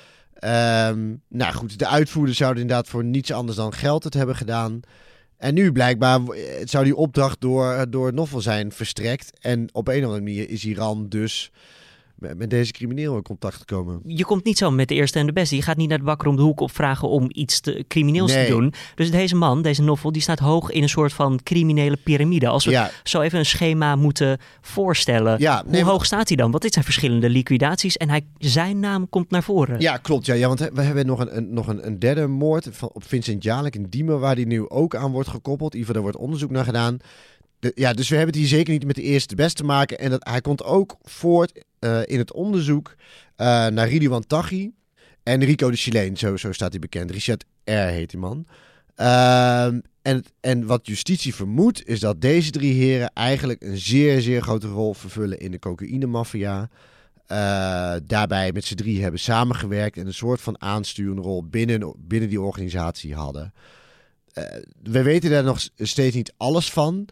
Um, 0.45 1.23
nou 1.29 1.53
goed, 1.55 1.79
de 1.79 1.87
uitvoerders 1.87 2.39
zouden 2.39 2.63
inderdaad 2.63 2.89
voor 2.89 3.05
niets 3.05 3.33
anders 3.33 3.57
dan 3.57 3.73
geld 3.73 4.05
het 4.05 4.15
hebben 4.15 4.37
gedaan. 4.37 4.81
En 5.43 5.55
nu 5.55 5.73
blijkbaar 5.73 6.21
zou 6.65 6.85
die 6.85 6.97
opdracht 6.97 7.41
door, 7.41 7.87
door 7.91 8.13
Noffel 8.13 8.41
zijn 8.41 8.73
verstrekt. 8.73 9.33
En 9.41 9.69
op 9.73 9.89
een 9.89 9.99
of 9.99 10.05
andere 10.05 10.21
manier 10.23 10.51
is 10.51 10.65
Iran 10.65 11.09
dus 11.09 11.51
met 12.37 12.51
deze 12.51 12.73
crimineel 12.73 13.17
in 13.17 13.23
contact 13.23 13.55
gekomen. 13.55 14.01
Je 14.07 14.25
komt 14.25 14.45
niet 14.45 14.59
zo 14.59 14.71
met 14.71 14.89
de 14.89 14.95
eerste 14.95 15.19
en 15.19 15.27
de 15.27 15.33
beste. 15.33 15.57
Je 15.57 15.63
gaat 15.63 15.77
niet 15.77 15.89
naar 15.89 15.99
de 15.99 16.05
bakker 16.05 16.29
om 16.29 16.37
de 16.37 16.43
hoek 16.43 16.61
opvragen 16.61 17.09
om 17.09 17.27
iets 17.29 17.61
te, 17.61 17.85
crimineels 17.89 18.33
nee. 18.33 18.47
te 18.47 18.53
doen. 18.53 18.75
Dus 18.95 19.11
deze 19.11 19.37
man, 19.37 19.63
deze 19.63 19.83
novel, 19.83 20.13
die 20.13 20.23
staat 20.23 20.39
hoog 20.39 20.71
in 20.71 20.83
een 20.83 20.89
soort 20.89 21.13
van 21.13 21.41
criminele 21.43 21.97
piramide. 22.05 22.49
Als 22.49 22.65
we 22.65 22.71
ja. 22.71 22.91
zo 23.03 23.21
even 23.21 23.39
een 23.39 23.47
schema 23.47 23.97
moeten 23.97 24.39
voorstellen. 24.61 25.39
Ja, 25.39 25.63
nee, 25.67 25.83
hoe 25.83 25.91
hoog 25.91 26.05
staat 26.05 26.29
hij 26.29 26.37
dan? 26.37 26.51
Want 26.51 26.63
dit 26.63 26.73
zijn 26.73 26.85
verschillende 26.85 27.31
liquidaties 27.31 27.97
en 27.97 28.09
hij, 28.09 28.27
zijn 28.39 28.81
naam 28.81 29.09
komt 29.09 29.31
naar 29.31 29.43
voren. 29.43 29.81
Ja, 29.81 29.97
klopt. 29.97 30.27
Ja, 30.27 30.35
ja 30.35 30.47
want 30.49 30.61
we 30.61 30.83
hebben 30.83 31.07
nog 31.07 31.21
een, 31.21 31.37
een 31.37 31.55
nog 31.55 31.67
een, 31.67 31.87
een, 31.87 31.99
derde 31.99 32.27
moord 32.27 32.69
van, 32.71 32.91
op 32.93 33.05
Vincent 33.05 33.43
Jalek 33.43 33.75
in 33.75 33.87
Diemen, 33.89 34.21
waar 34.21 34.35
die 34.35 34.47
nu 34.47 34.69
ook 34.69 34.97
aan 34.97 35.13
wordt 35.13 35.29
gekoppeld. 35.29 35.75
Ieder 35.75 35.93
daar 35.93 36.03
wordt 36.03 36.17
onderzoek 36.17 36.51
naar 36.51 36.65
gedaan. 36.65 36.99
De, 37.59 37.73
ja, 37.75 37.93
dus 37.93 38.09
we 38.09 38.17
hebben 38.17 38.35
het 38.35 38.43
hier 38.43 38.57
zeker 38.57 38.73
niet 38.73 38.87
met 38.87 38.97
de 38.97 39.03
eerste 39.03 39.29
de 39.29 39.43
beste 39.43 39.55
te 39.55 39.65
maken. 39.65 39.99
En 39.99 40.11
dat, 40.11 40.29
hij 40.29 40.41
komt 40.41 40.65
ook 40.65 40.97
voort 41.03 41.53
uh, 41.85 42.01
in 42.05 42.19
het 42.19 42.33
onderzoek 42.33 42.95
uh, 43.37 43.47
naar 43.67 43.89
Ridwan 43.89 44.27
Taghi 44.27 44.71
en 45.23 45.45
Rico 45.45 45.71
de 45.71 45.77
Chileen. 45.77 46.17
Zo, 46.17 46.37
zo 46.37 46.53
staat 46.53 46.71
hij 46.71 46.81
bekend. 46.81 47.11
Richard 47.11 47.45
R. 47.65 47.71
heet 47.71 48.11
die 48.11 48.21
man. 48.21 48.47
Ehm, 48.95 49.81
en, 50.03 50.25
en 50.41 50.67
wat 50.67 50.87
justitie 50.87 51.35
vermoedt, 51.35 51.87
is 51.87 52.01
dat 52.01 52.21
deze 52.21 52.51
drie 52.51 52.73
heren 52.73 53.11
eigenlijk 53.15 53.63
een 53.63 53.79
zeer, 53.79 54.21
zeer 54.21 54.43
grote 54.43 54.69
rol 54.69 54.95
vervullen 54.95 55.39
in 55.39 55.51
de 55.51 55.59
cocaïnemafia. 55.59 56.69
Uh, 57.29 57.95
daarbij 58.05 58.53
met 58.53 58.65
z'n 58.65 58.75
drie 58.75 59.03
hebben 59.03 59.21
samengewerkt 59.21 59.97
en 59.97 60.07
een 60.07 60.15
soort 60.15 60.41
van 60.41 60.61
aansturende 60.61 61.23
rol 61.23 61.45
binnen, 61.45 61.95
binnen 61.99 62.29
die 62.29 62.41
organisatie 62.41 63.15
hadden. 63.15 63.53
We 64.83 65.03
weten 65.03 65.31
daar 65.31 65.45
nog 65.45 65.69
steeds 65.77 66.15
niet 66.15 66.35
alles 66.37 66.71
van. 66.71 67.09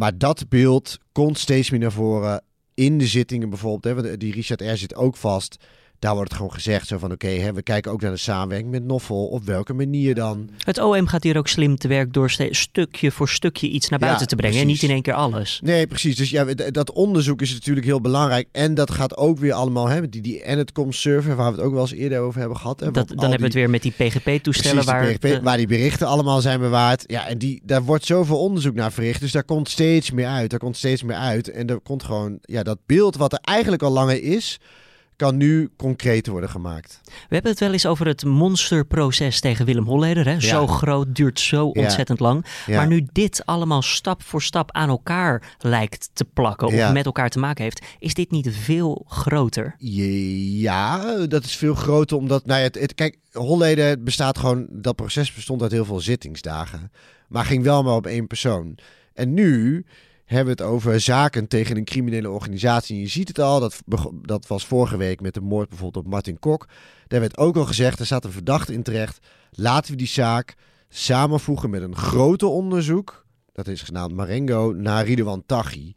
Maar 0.00 0.18
dat 0.18 0.48
beeld 0.48 0.98
komt 1.12 1.38
steeds 1.38 1.70
meer 1.70 1.80
naar 1.80 1.92
voren 1.92 2.42
in 2.80 2.98
de 2.98 3.06
zittingen 3.06 3.48
bijvoorbeeld. 3.48 3.84
Hè, 3.84 4.02
want 4.02 4.20
die 4.20 4.32
Richard 4.32 4.60
R. 4.60 4.76
zit 4.76 4.94
ook 4.94 5.16
vast 5.16 5.56
daar 6.00 6.14
wordt 6.14 6.28
het 6.28 6.38
gewoon 6.38 6.52
gezegd 6.52 6.86
zo 6.86 6.98
van 6.98 7.12
oké, 7.12 7.52
we 7.52 7.62
kijken 7.62 7.92
ook 7.92 8.00
naar 8.00 8.10
de 8.10 8.16
samenwerking 8.16 8.70
met 8.70 8.84
Noffel. 8.84 9.26
Op 9.26 9.44
welke 9.44 9.72
manier 9.72 10.14
dan? 10.14 10.50
Het 10.58 10.78
OM 10.78 11.06
gaat 11.06 11.22
hier 11.22 11.36
ook 11.36 11.48
slim 11.48 11.76
te 11.76 11.88
werk 11.88 12.12
door 12.12 12.30
stukje 12.50 13.10
voor 13.10 13.28
stukje 13.28 13.68
iets 13.68 13.88
naar 13.88 13.98
buiten 13.98 14.26
te 14.26 14.36
brengen. 14.36 14.60
En 14.60 14.66
niet 14.66 14.82
in 14.82 14.90
één 14.90 15.02
keer 15.02 15.14
alles. 15.14 15.60
Nee, 15.64 15.86
precies. 15.86 16.16
Dus 16.16 16.30
ja, 16.30 16.44
dat 16.70 16.92
onderzoek 16.92 17.42
is 17.42 17.52
natuurlijk 17.52 17.86
heel 17.86 18.00
belangrijk. 18.00 18.48
En 18.52 18.74
dat 18.74 18.90
gaat 18.90 19.16
ook 19.16 19.38
weer 19.38 19.52
allemaal, 19.52 19.88
hè, 19.88 20.08
die, 20.08 20.22
die 20.22 20.42
Enetcom 20.42 20.92
server, 20.92 21.36
waar 21.36 21.50
we 21.50 21.56
het 21.56 21.66
ook 21.66 21.72
wel 21.72 21.80
eens 21.80 21.92
eerder 21.92 22.18
over 22.18 22.40
hebben 22.40 22.58
gehad. 22.58 22.80
Hè, 22.80 22.90
dat, 22.90 23.08
dan 23.08 23.18
hebben 23.20 23.38
we 23.38 23.44
het 23.44 23.54
weer 23.54 23.70
met 23.70 23.82
die 23.82 23.92
PGP-toestellen 23.92 24.84
waar, 24.84 25.12
PGP, 25.12 25.42
waar 25.42 25.56
die 25.56 25.66
berichten 25.66 26.06
allemaal 26.06 26.40
zijn 26.40 26.60
bewaard. 26.60 27.04
Ja, 27.06 27.26
en 27.26 27.38
die, 27.38 27.60
daar 27.64 27.82
wordt 27.82 28.06
zoveel 28.06 28.38
onderzoek 28.38 28.74
naar 28.74 28.92
verricht. 28.92 29.20
Dus 29.20 29.32
daar 29.32 29.44
komt 29.44 29.68
steeds 29.68 30.10
meer 30.10 30.26
uit. 30.26 30.50
Daar 30.50 30.58
komt 30.58 30.76
steeds 30.76 31.02
meer 31.02 31.16
uit. 31.16 31.50
En 31.50 31.66
er 31.66 31.80
komt 31.80 32.02
gewoon, 32.02 32.38
ja, 32.42 32.62
dat 32.62 32.78
beeld 32.86 33.16
wat 33.16 33.32
er 33.32 33.40
eigenlijk 33.42 33.82
al 33.82 33.90
langer 33.90 34.22
is 34.22 34.58
kan 35.20 35.36
nu 35.36 35.70
concreet 35.76 36.26
worden 36.26 36.50
gemaakt. 36.50 37.00
We 37.04 37.34
hebben 37.34 37.50
het 37.50 37.60
wel 37.60 37.72
eens 37.72 37.86
over 37.86 38.06
het 38.06 38.24
monsterproces 38.24 39.40
tegen 39.40 39.66
Willem 39.66 39.84
Holleder. 39.84 40.26
Hè? 40.26 40.40
Zo 40.40 40.66
groot, 40.66 41.14
duurt 41.14 41.40
zo 41.40 41.66
ontzettend 41.66 42.20
lang. 42.20 42.44
Maar 42.66 42.86
nu 42.86 43.06
dit 43.12 43.42
allemaal 43.46 43.82
stap 43.82 44.22
voor 44.22 44.42
stap 44.42 44.72
aan 44.72 44.88
elkaar 44.88 45.56
lijkt 45.58 46.10
te 46.12 46.24
plakken 46.24 46.66
of 46.66 46.92
met 46.92 47.06
elkaar 47.06 47.28
te 47.30 47.38
maken 47.38 47.64
heeft, 47.64 47.86
is 47.98 48.14
dit 48.14 48.30
niet 48.30 48.48
veel 48.50 49.04
groter? 49.08 49.74
Ja, 49.78 51.16
dat 51.26 51.44
is 51.44 51.56
veel 51.56 51.74
groter 51.74 52.16
omdat, 52.16 52.46
nou 52.46 52.58
ja, 52.58 52.66
het, 52.66 52.78
het, 52.78 52.94
kijk, 52.94 53.18
Holleder 53.32 54.02
bestaat 54.02 54.38
gewoon, 54.38 54.66
dat 54.70 54.96
proces 54.96 55.34
bestond 55.34 55.62
uit 55.62 55.72
heel 55.72 55.84
veel 55.84 56.00
zittingsdagen, 56.00 56.92
maar 57.28 57.44
ging 57.44 57.62
wel 57.62 57.82
maar 57.82 57.94
op 57.94 58.06
één 58.06 58.26
persoon. 58.26 58.78
En 59.14 59.34
nu 59.34 59.84
hebben 60.36 60.56
we 60.56 60.62
het 60.62 60.72
over 60.72 61.00
zaken 61.00 61.48
tegen 61.48 61.76
een 61.76 61.84
criminele 61.84 62.30
organisatie. 62.30 63.00
je 63.00 63.08
ziet 63.08 63.28
het 63.28 63.38
al, 63.38 63.60
dat, 63.60 63.82
dat 64.22 64.46
was 64.46 64.66
vorige 64.66 64.96
week 64.96 65.20
met 65.20 65.34
de 65.34 65.40
moord 65.40 65.68
bijvoorbeeld 65.68 66.04
op 66.04 66.10
Martin 66.10 66.38
Kok. 66.38 66.68
Daar 67.08 67.20
werd 67.20 67.38
ook 67.38 67.56
al 67.56 67.64
gezegd, 67.64 67.98
er 67.98 68.06
staat 68.06 68.24
een 68.24 68.32
verdachte 68.32 68.72
in 68.72 68.82
terecht. 68.82 69.18
Laten 69.50 69.90
we 69.90 69.96
die 69.96 70.06
zaak 70.06 70.54
samenvoegen 70.88 71.70
met 71.70 71.82
een 71.82 71.96
groter 71.96 72.48
onderzoek. 72.48 73.26
Dat 73.52 73.66
is 73.66 73.82
genaamd 73.82 74.14
Marengo 74.14 74.72
naar 74.76 75.04
Ridwan 75.04 75.42
Taghi. 75.46 75.94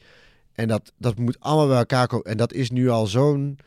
En 0.54 0.68
dat, 0.68 0.92
dat 0.98 1.18
moet 1.18 1.40
allemaal 1.40 1.68
bij 1.68 1.78
elkaar 1.78 2.08
komen. 2.08 2.26
En 2.26 2.38
dat 2.38 2.54
is 2.54 2.72
nu 2.72 2.90
al 2.90 3.08
zo'n, 3.08 3.58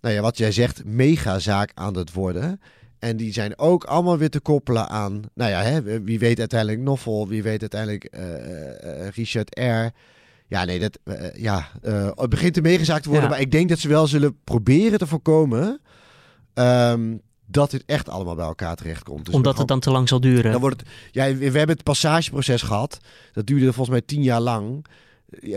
nou 0.00 0.14
ja, 0.14 0.20
wat 0.20 0.38
jij 0.38 0.52
zegt, 0.52 0.84
megazaak 0.84 1.70
aan 1.74 1.96
het 1.96 2.12
worden. 2.12 2.60
En 2.98 3.16
die 3.16 3.32
zijn 3.32 3.58
ook 3.58 3.84
allemaal 3.84 4.18
weer 4.18 4.30
te 4.30 4.40
koppelen 4.40 4.88
aan, 4.88 5.22
nou 5.34 5.50
ja, 5.50 5.62
hè, 5.62 6.02
wie 6.02 6.18
weet 6.18 6.38
uiteindelijk 6.38 6.80
Noffel, 6.80 7.28
wie 7.28 7.42
weet 7.42 7.60
uiteindelijk 7.60 8.16
uh, 8.18 9.08
Richard 9.08 9.58
R. 9.58 9.92
Ja, 10.48 10.64
nee, 10.64 10.78
dat, 10.78 10.98
uh, 11.04 11.34
ja, 11.34 11.68
uh, 11.82 12.10
het 12.14 12.30
begint 12.30 12.56
er 12.56 12.62
meegezaakt 12.62 13.02
te 13.02 13.08
worden. 13.08 13.28
Maar 13.28 13.40
ik 13.40 13.50
denk 13.50 13.68
dat 13.68 13.78
ze 13.78 13.88
wel 13.88 14.06
zullen 14.06 14.38
proberen 14.44 14.98
te 14.98 15.06
voorkomen 15.06 15.80
um, 16.54 17.20
dat 17.46 17.70
dit 17.70 17.82
echt 17.86 18.08
allemaal 18.08 18.34
bij 18.34 18.46
elkaar 18.46 18.76
terechtkomt. 18.76 19.24
Dus 19.24 19.34
Omdat 19.34 19.58
het 19.58 19.68
dan 19.68 19.80
te 19.80 19.90
lang 19.90 20.08
zal 20.08 20.20
duren. 20.20 20.52
Dan 20.52 20.60
wordt 20.60 20.80
het, 20.80 20.88
ja, 21.10 21.34
we 21.34 21.44
hebben 21.44 21.68
het 21.68 21.82
passageproces 21.82 22.62
gehad. 22.62 22.98
Dat 23.32 23.46
duurde 23.46 23.64
volgens 23.64 23.88
mij 23.88 24.00
tien 24.00 24.22
jaar 24.22 24.40
lang 24.40 24.86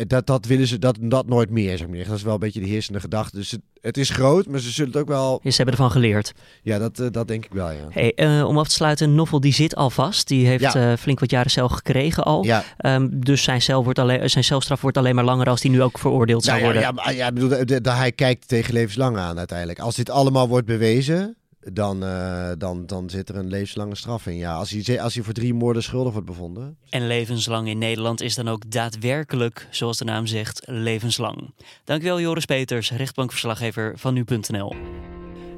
dat, 0.08 0.28
dat 0.28 0.46
willen 0.46 0.68
ze 0.68 0.80
dat, 0.80 0.98
dat 1.02 1.28
nooit 1.28 1.50
meer, 1.50 1.78
zeg 1.78 1.88
maar. 1.88 2.04
Dat 2.04 2.16
is 2.16 2.24
wel 2.24 2.34
een 2.34 2.40
beetje 2.40 2.60
de 2.60 2.68
heersende 2.68 3.00
gedachte. 3.00 3.36
Dus 3.36 3.52
het, 3.52 3.62
het 3.82 3.98
is 3.98 4.10
groot, 4.10 4.48
maar 4.48 4.60
ze 4.60 4.72
zullen 4.72 4.92
het 4.92 5.02
ook 5.02 5.08
wel... 5.08 5.40
ze 5.44 5.56
hebben 5.56 5.74
ervan 5.74 5.92
geleerd. 5.92 6.34
Ja, 6.64 6.78
dat, 6.78 7.00
uh, 7.00 7.08
dat 7.12 7.28
denk 7.28 7.46
ik 7.46 7.54
wel, 7.54 7.72
ja. 7.72 7.88
Hey, 7.90 8.14
uh, 8.16 8.48
om 8.48 8.58
af 8.58 8.68
te 8.68 8.74
sluiten, 8.74 9.16
Novel 9.16 9.40
die 9.40 9.54
zit 9.54 9.76
al 9.76 9.90
vast. 9.90 10.28
Die 10.28 10.48
heeft 10.48 10.74
ja. 10.74 10.92
uh, 10.92 10.98
flink 10.98 11.20
wat 11.20 11.32
jaren 11.32 11.52
cel 11.52 11.70
gekregen 11.70 12.24
al. 12.24 12.44
Ja. 12.44 12.64
Um, 12.78 13.24
dus 13.24 13.44
zijn, 13.44 13.62
cel 13.62 13.84
wordt 13.84 14.00
alleen, 14.00 14.30
zijn 14.30 14.44
celstraf 14.44 14.82
wordt 14.82 14.98
alleen 14.98 15.16
maar 15.16 15.24
langer 15.24 15.50
als 15.50 15.62
die 15.62 15.72
nu 15.72 15.82
ook 15.82 16.00
veroordeeld 16.00 16.44
zou 16.44 16.62
nou, 16.62 16.74
ja, 16.74 16.82
worden. 16.94 17.04
Ja, 17.04 17.12
ja, 17.12 17.32
bedoel, 17.32 17.50
de, 17.50 17.66
de, 17.66 17.82
de, 17.82 17.92
hij 17.92 18.12
kijkt 18.12 18.48
tegen 18.48 18.74
levenslang 18.74 19.18
aan 19.18 19.38
uiteindelijk. 19.38 19.80
Als 19.80 19.96
dit 19.96 20.10
allemaal 20.10 20.48
wordt 20.48 20.66
bewezen, 20.66 21.36
dan, 21.60 22.04
uh, 22.04 22.52
dan, 22.58 22.86
dan 22.86 23.10
zit 23.10 23.30
er 23.30 23.36
een 23.36 23.48
levenslange 23.48 23.96
straf 23.96 24.28
in. 24.28 24.36
Ja, 24.36 24.54
als 24.56 24.70
hij, 24.70 25.02
als 25.02 25.14
hij 25.14 25.24
voor 25.24 25.34
drie 25.34 25.54
moorden 25.54 25.84
schuldig 25.84 26.12
wordt 26.12 26.28
bevonden. 26.28 26.78
En 26.90 27.08
levenslang 27.08 27.68
in 27.68 27.78
Nederland 27.78 28.22
is 28.22 28.36
dan 28.36 28.48
ook 28.48 28.72
daadwerkelijk, 28.72 29.68
zoals 29.72 29.98
de 29.98 30.06
naam 30.06 30.26
zegt, 30.26 30.62
levenslang. 30.66 31.54
Dankjewel 31.84 32.20
Joris 32.20 32.46
Peters, 32.46 32.92
rechtbankverslaggever 32.92 33.94
van 33.98 34.14
nu.nl. 34.14 34.76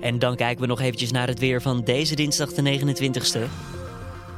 En 0.01 0.19
dan 0.19 0.35
kijken 0.35 0.61
we 0.61 0.67
nog 0.67 0.81
eventjes 0.81 1.11
naar 1.11 1.27
het 1.27 1.39
weer 1.39 1.61
van 1.61 1.83
deze 1.83 2.15
dinsdag 2.15 2.53
de 2.53 2.79
29ste. 2.79 3.80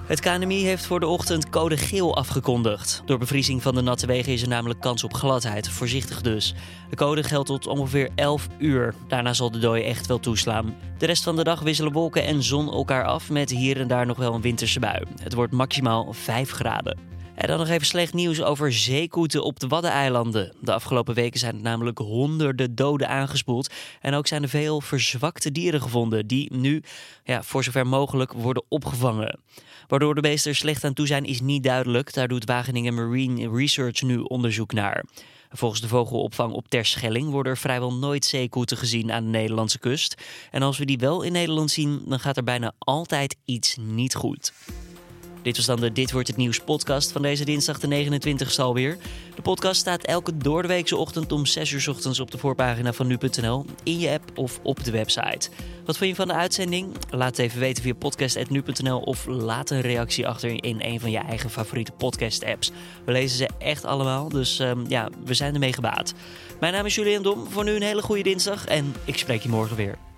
Het 0.04 0.20
KNMI 0.20 0.64
heeft 0.64 0.86
voor 0.86 1.00
de 1.00 1.08
ochtend 1.08 1.50
code 1.50 1.78
geel 1.78 2.16
afgekondigd. 2.16 3.02
Door 3.06 3.18
bevriezing 3.18 3.62
van 3.62 3.76
de 3.76 3.82
natte 3.82 4.06
wegen 4.06 4.34
is 4.34 4.42
er 4.42 4.48
namelijk 4.48 4.80
kans 4.80 5.04
op 5.04 5.14
gladheid. 5.14 5.70
Voorzichtig 5.70 6.22
dus. 6.22 6.54
De 6.90 6.96
code 6.96 7.24
geldt 7.24 7.48
tot 7.48 7.68
ongeveer 7.68 8.10
11 8.16 8.48
uur. 8.58 8.94
Daarna 9.08 9.34
zal 9.34 9.52
de 9.52 9.60
dooi 9.60 9.84
echt 9.84 10.08
wel 10.08 10.20
toeslaan. 10.20 10.76
De 10.98 11.06
rest 11.06 11.24
van 11.24 11.36
de 11.36 11.44
dag 11.44 11.60
wisselen 11.60 11.92
wolken 11.92 12.24
en 12.24 12.44
zon 12.44 12.72
elkaar 12.72 13.06
af 13.06 13.30
met 13.30 13.50
hier 13.50 13.80
en 13.80 13.88
daar 13.88 14.06
nog 14.06 14.18
wel 14.18 14.34
een 14.34 14.42
winterse 14.42 14.80
bui. 14.80 15.04
Het 15.22 15.34
wordt 15.34 15.54
maximaal 15.54 16.14
5 16.14 16.52
graden. 16.52 16.98
En 17.36 17.48
dan 17.48 17.58
nog 17.58 17.70
even 17.70 17.88
slecht 17.88 18.14
nieuws 18.14 18.42
over 18.42 18.74
zeekoeten 18.74 19.44
op 19.44 19.60
de 19.60 19.68
Waddeneilanden. 19.68 20.54
De 20.62 20.74
afgelopen 20.74 21.16
weken 21.16 21.40
zijn 21.40 21.56
er 21.56 21.62
namelijk 21.62 21.98
honderden 21.98 22.76
doden 22.76 23.10
aangespoeld. 23.10 23.74
En 24.02 24.14
ook 24.14 24.28
zijn 24.28 24.44
er 24.44 24.50
veel 24.50 24.82
verzwakte 24.82 25.52
dieren 25.52 25.82
gevonden 25.82 26.28
die 26.28 26.54
nu, 26.54 26.84
ja, 27.24 27.44
voor 27.44 27.64
zover 27.64 27.88
mogelijk, 27.88 28.34
worden 28.34 28.64
opgevangen. 28.68 29.40
Waardoor 29.88 30.16
de 30.16 30.22
beesten 30.22 30.52
er 30.52 30.58
slecht 30.58 30.84
aan 30.84 30.94
toe 30.94 31.08
zijn 31.08 31.26
is 31.26 31.42
niet 31.42 31.64
duidelijk. 31.64 32.14
Daar 32.14 32.28
doet 32.28 32.46
Wageningen 32.46 32.94
Marine 32.94 33.50
Research 33.50 34.02
nu 34.02 34.18
onderzoek 34.18 34.74
naar. 34.74 35.04
Volgens 35.50 35.82
de 35.82 35.88
vogelopvang 35.88 36.54
op 36.54 36.68
Terschelling 36.68 37.30
worden 37.30 37.52
er 37.52 37.58
vrijwel 37.58 37.94
nooit 37.94 38.26
zeekoeten 38.26 38.78
gezien 38.78 39.12
aan 39.12 39.24
de 39.24 39.30
Nederlandse 39.30 39.80
kust. 39.80 40.22
En 40.52 40.62
als 40.62 40.78
we 40.78 40.86
die 40.86 40.98
wel 40.98 41.22
in 41.22 41.32
Nederland 41.32 41.72
zien, 41.72 42.02
dan 42.06 42.20
gaat 42.20 42.38
er 42.38 42.44
bijna 42.44 42.74
altijd 42.80 43.36
iets 43.46 43.78
niet 43.80 44.16
goed. 44.16 44.54
Dit 45.44 45.56
was 45.56 45.66
dan 45.66 45.80
de 45.80 45.92
Dit 45.92 46.12
Wordt 46.12 46.28
Het 46.28 46.38
Nieuws 46.38 46.60
podcast 46.60 47.12
van 47.12 47.22
deze 47.22 47.46
dinsdag 47.46 47.80
de 47.80 48.06
29e 48.06 48.56
alweer. 48.56 48.98
De 49.36 49.42
podcast 49.42 49.80
staat 49.80 50.04
elke 50.04 50.38
doordeweekse 50.38 50.98
ochtend 50.98 51.32
om 51.32 51.46
6 51.46 51.72
uur 51.72 51.86
ochtends 51.90 52.20
op 52.20 52.32
de 52.32 52.38
voorpagina 52.38 52.94
van 52.94 53.08
nu.nl, 53.08 53.66
in 53.84 54.00
je 54.00 54.10
app 54.10 54.32
of 54.36 54.60
op 54.64 54.84
de 54.84 54.92
website. 54.92 55.50
Wat 55.86 55.98
vond 55.98 56.10
je 56.10 56.16
van 56.16 56.28
de 56.28 56.34
uitzending? 56.34 56.96
Laat 57.10 57.38
het 57.38 57.40
even 57.40 57.60
weten 57.60 57.84
via 57.84 57.94
podcast.nu.nl 57.94 59.00
of 59.00 59.26
laat 59.26 59.70
een 59.70 59.82
reactie 59.82 60.28
achter 60.28 60.64
in 60.64 60.82
een 60.82 61.00
van 61.00 61.12
je 61.12 61.18
eigen 61.18 61.50
favoriete 61.50 61.92
podcast 61.92 62.46
apps. 62.46 62.72
We 63.06 63.12
lezen 63.12 63.38
ze 63.38 63.50
echt 63.58 63.86
allemaal, 63.86 64.30
dus 64.30 64.60
um, 64.60 64.86
ja, 64.88 65.10
we 65.26 65.34
zijn 65.34 65.54
ermee 65.54 65.74
gebaat. 65.74 66.14
Mijn 66.60 66.74
naam 66.74 66.86
is 66.86 66.96
Julian 66.96 67.24
Dom, 67.24 67.48
voor 67.50 67.64
nu 67.64 67.72
een 67.72 67.82
hele 67.82 68.02
goede 68.02 68.24
dinsdag 68.24 68.66
en 68.66 68.96
ik 69.06 69.18
spreek 69.18 69.42
je 69.42 69.50
morgen 69.50 69.76
weer. 69.76 70.13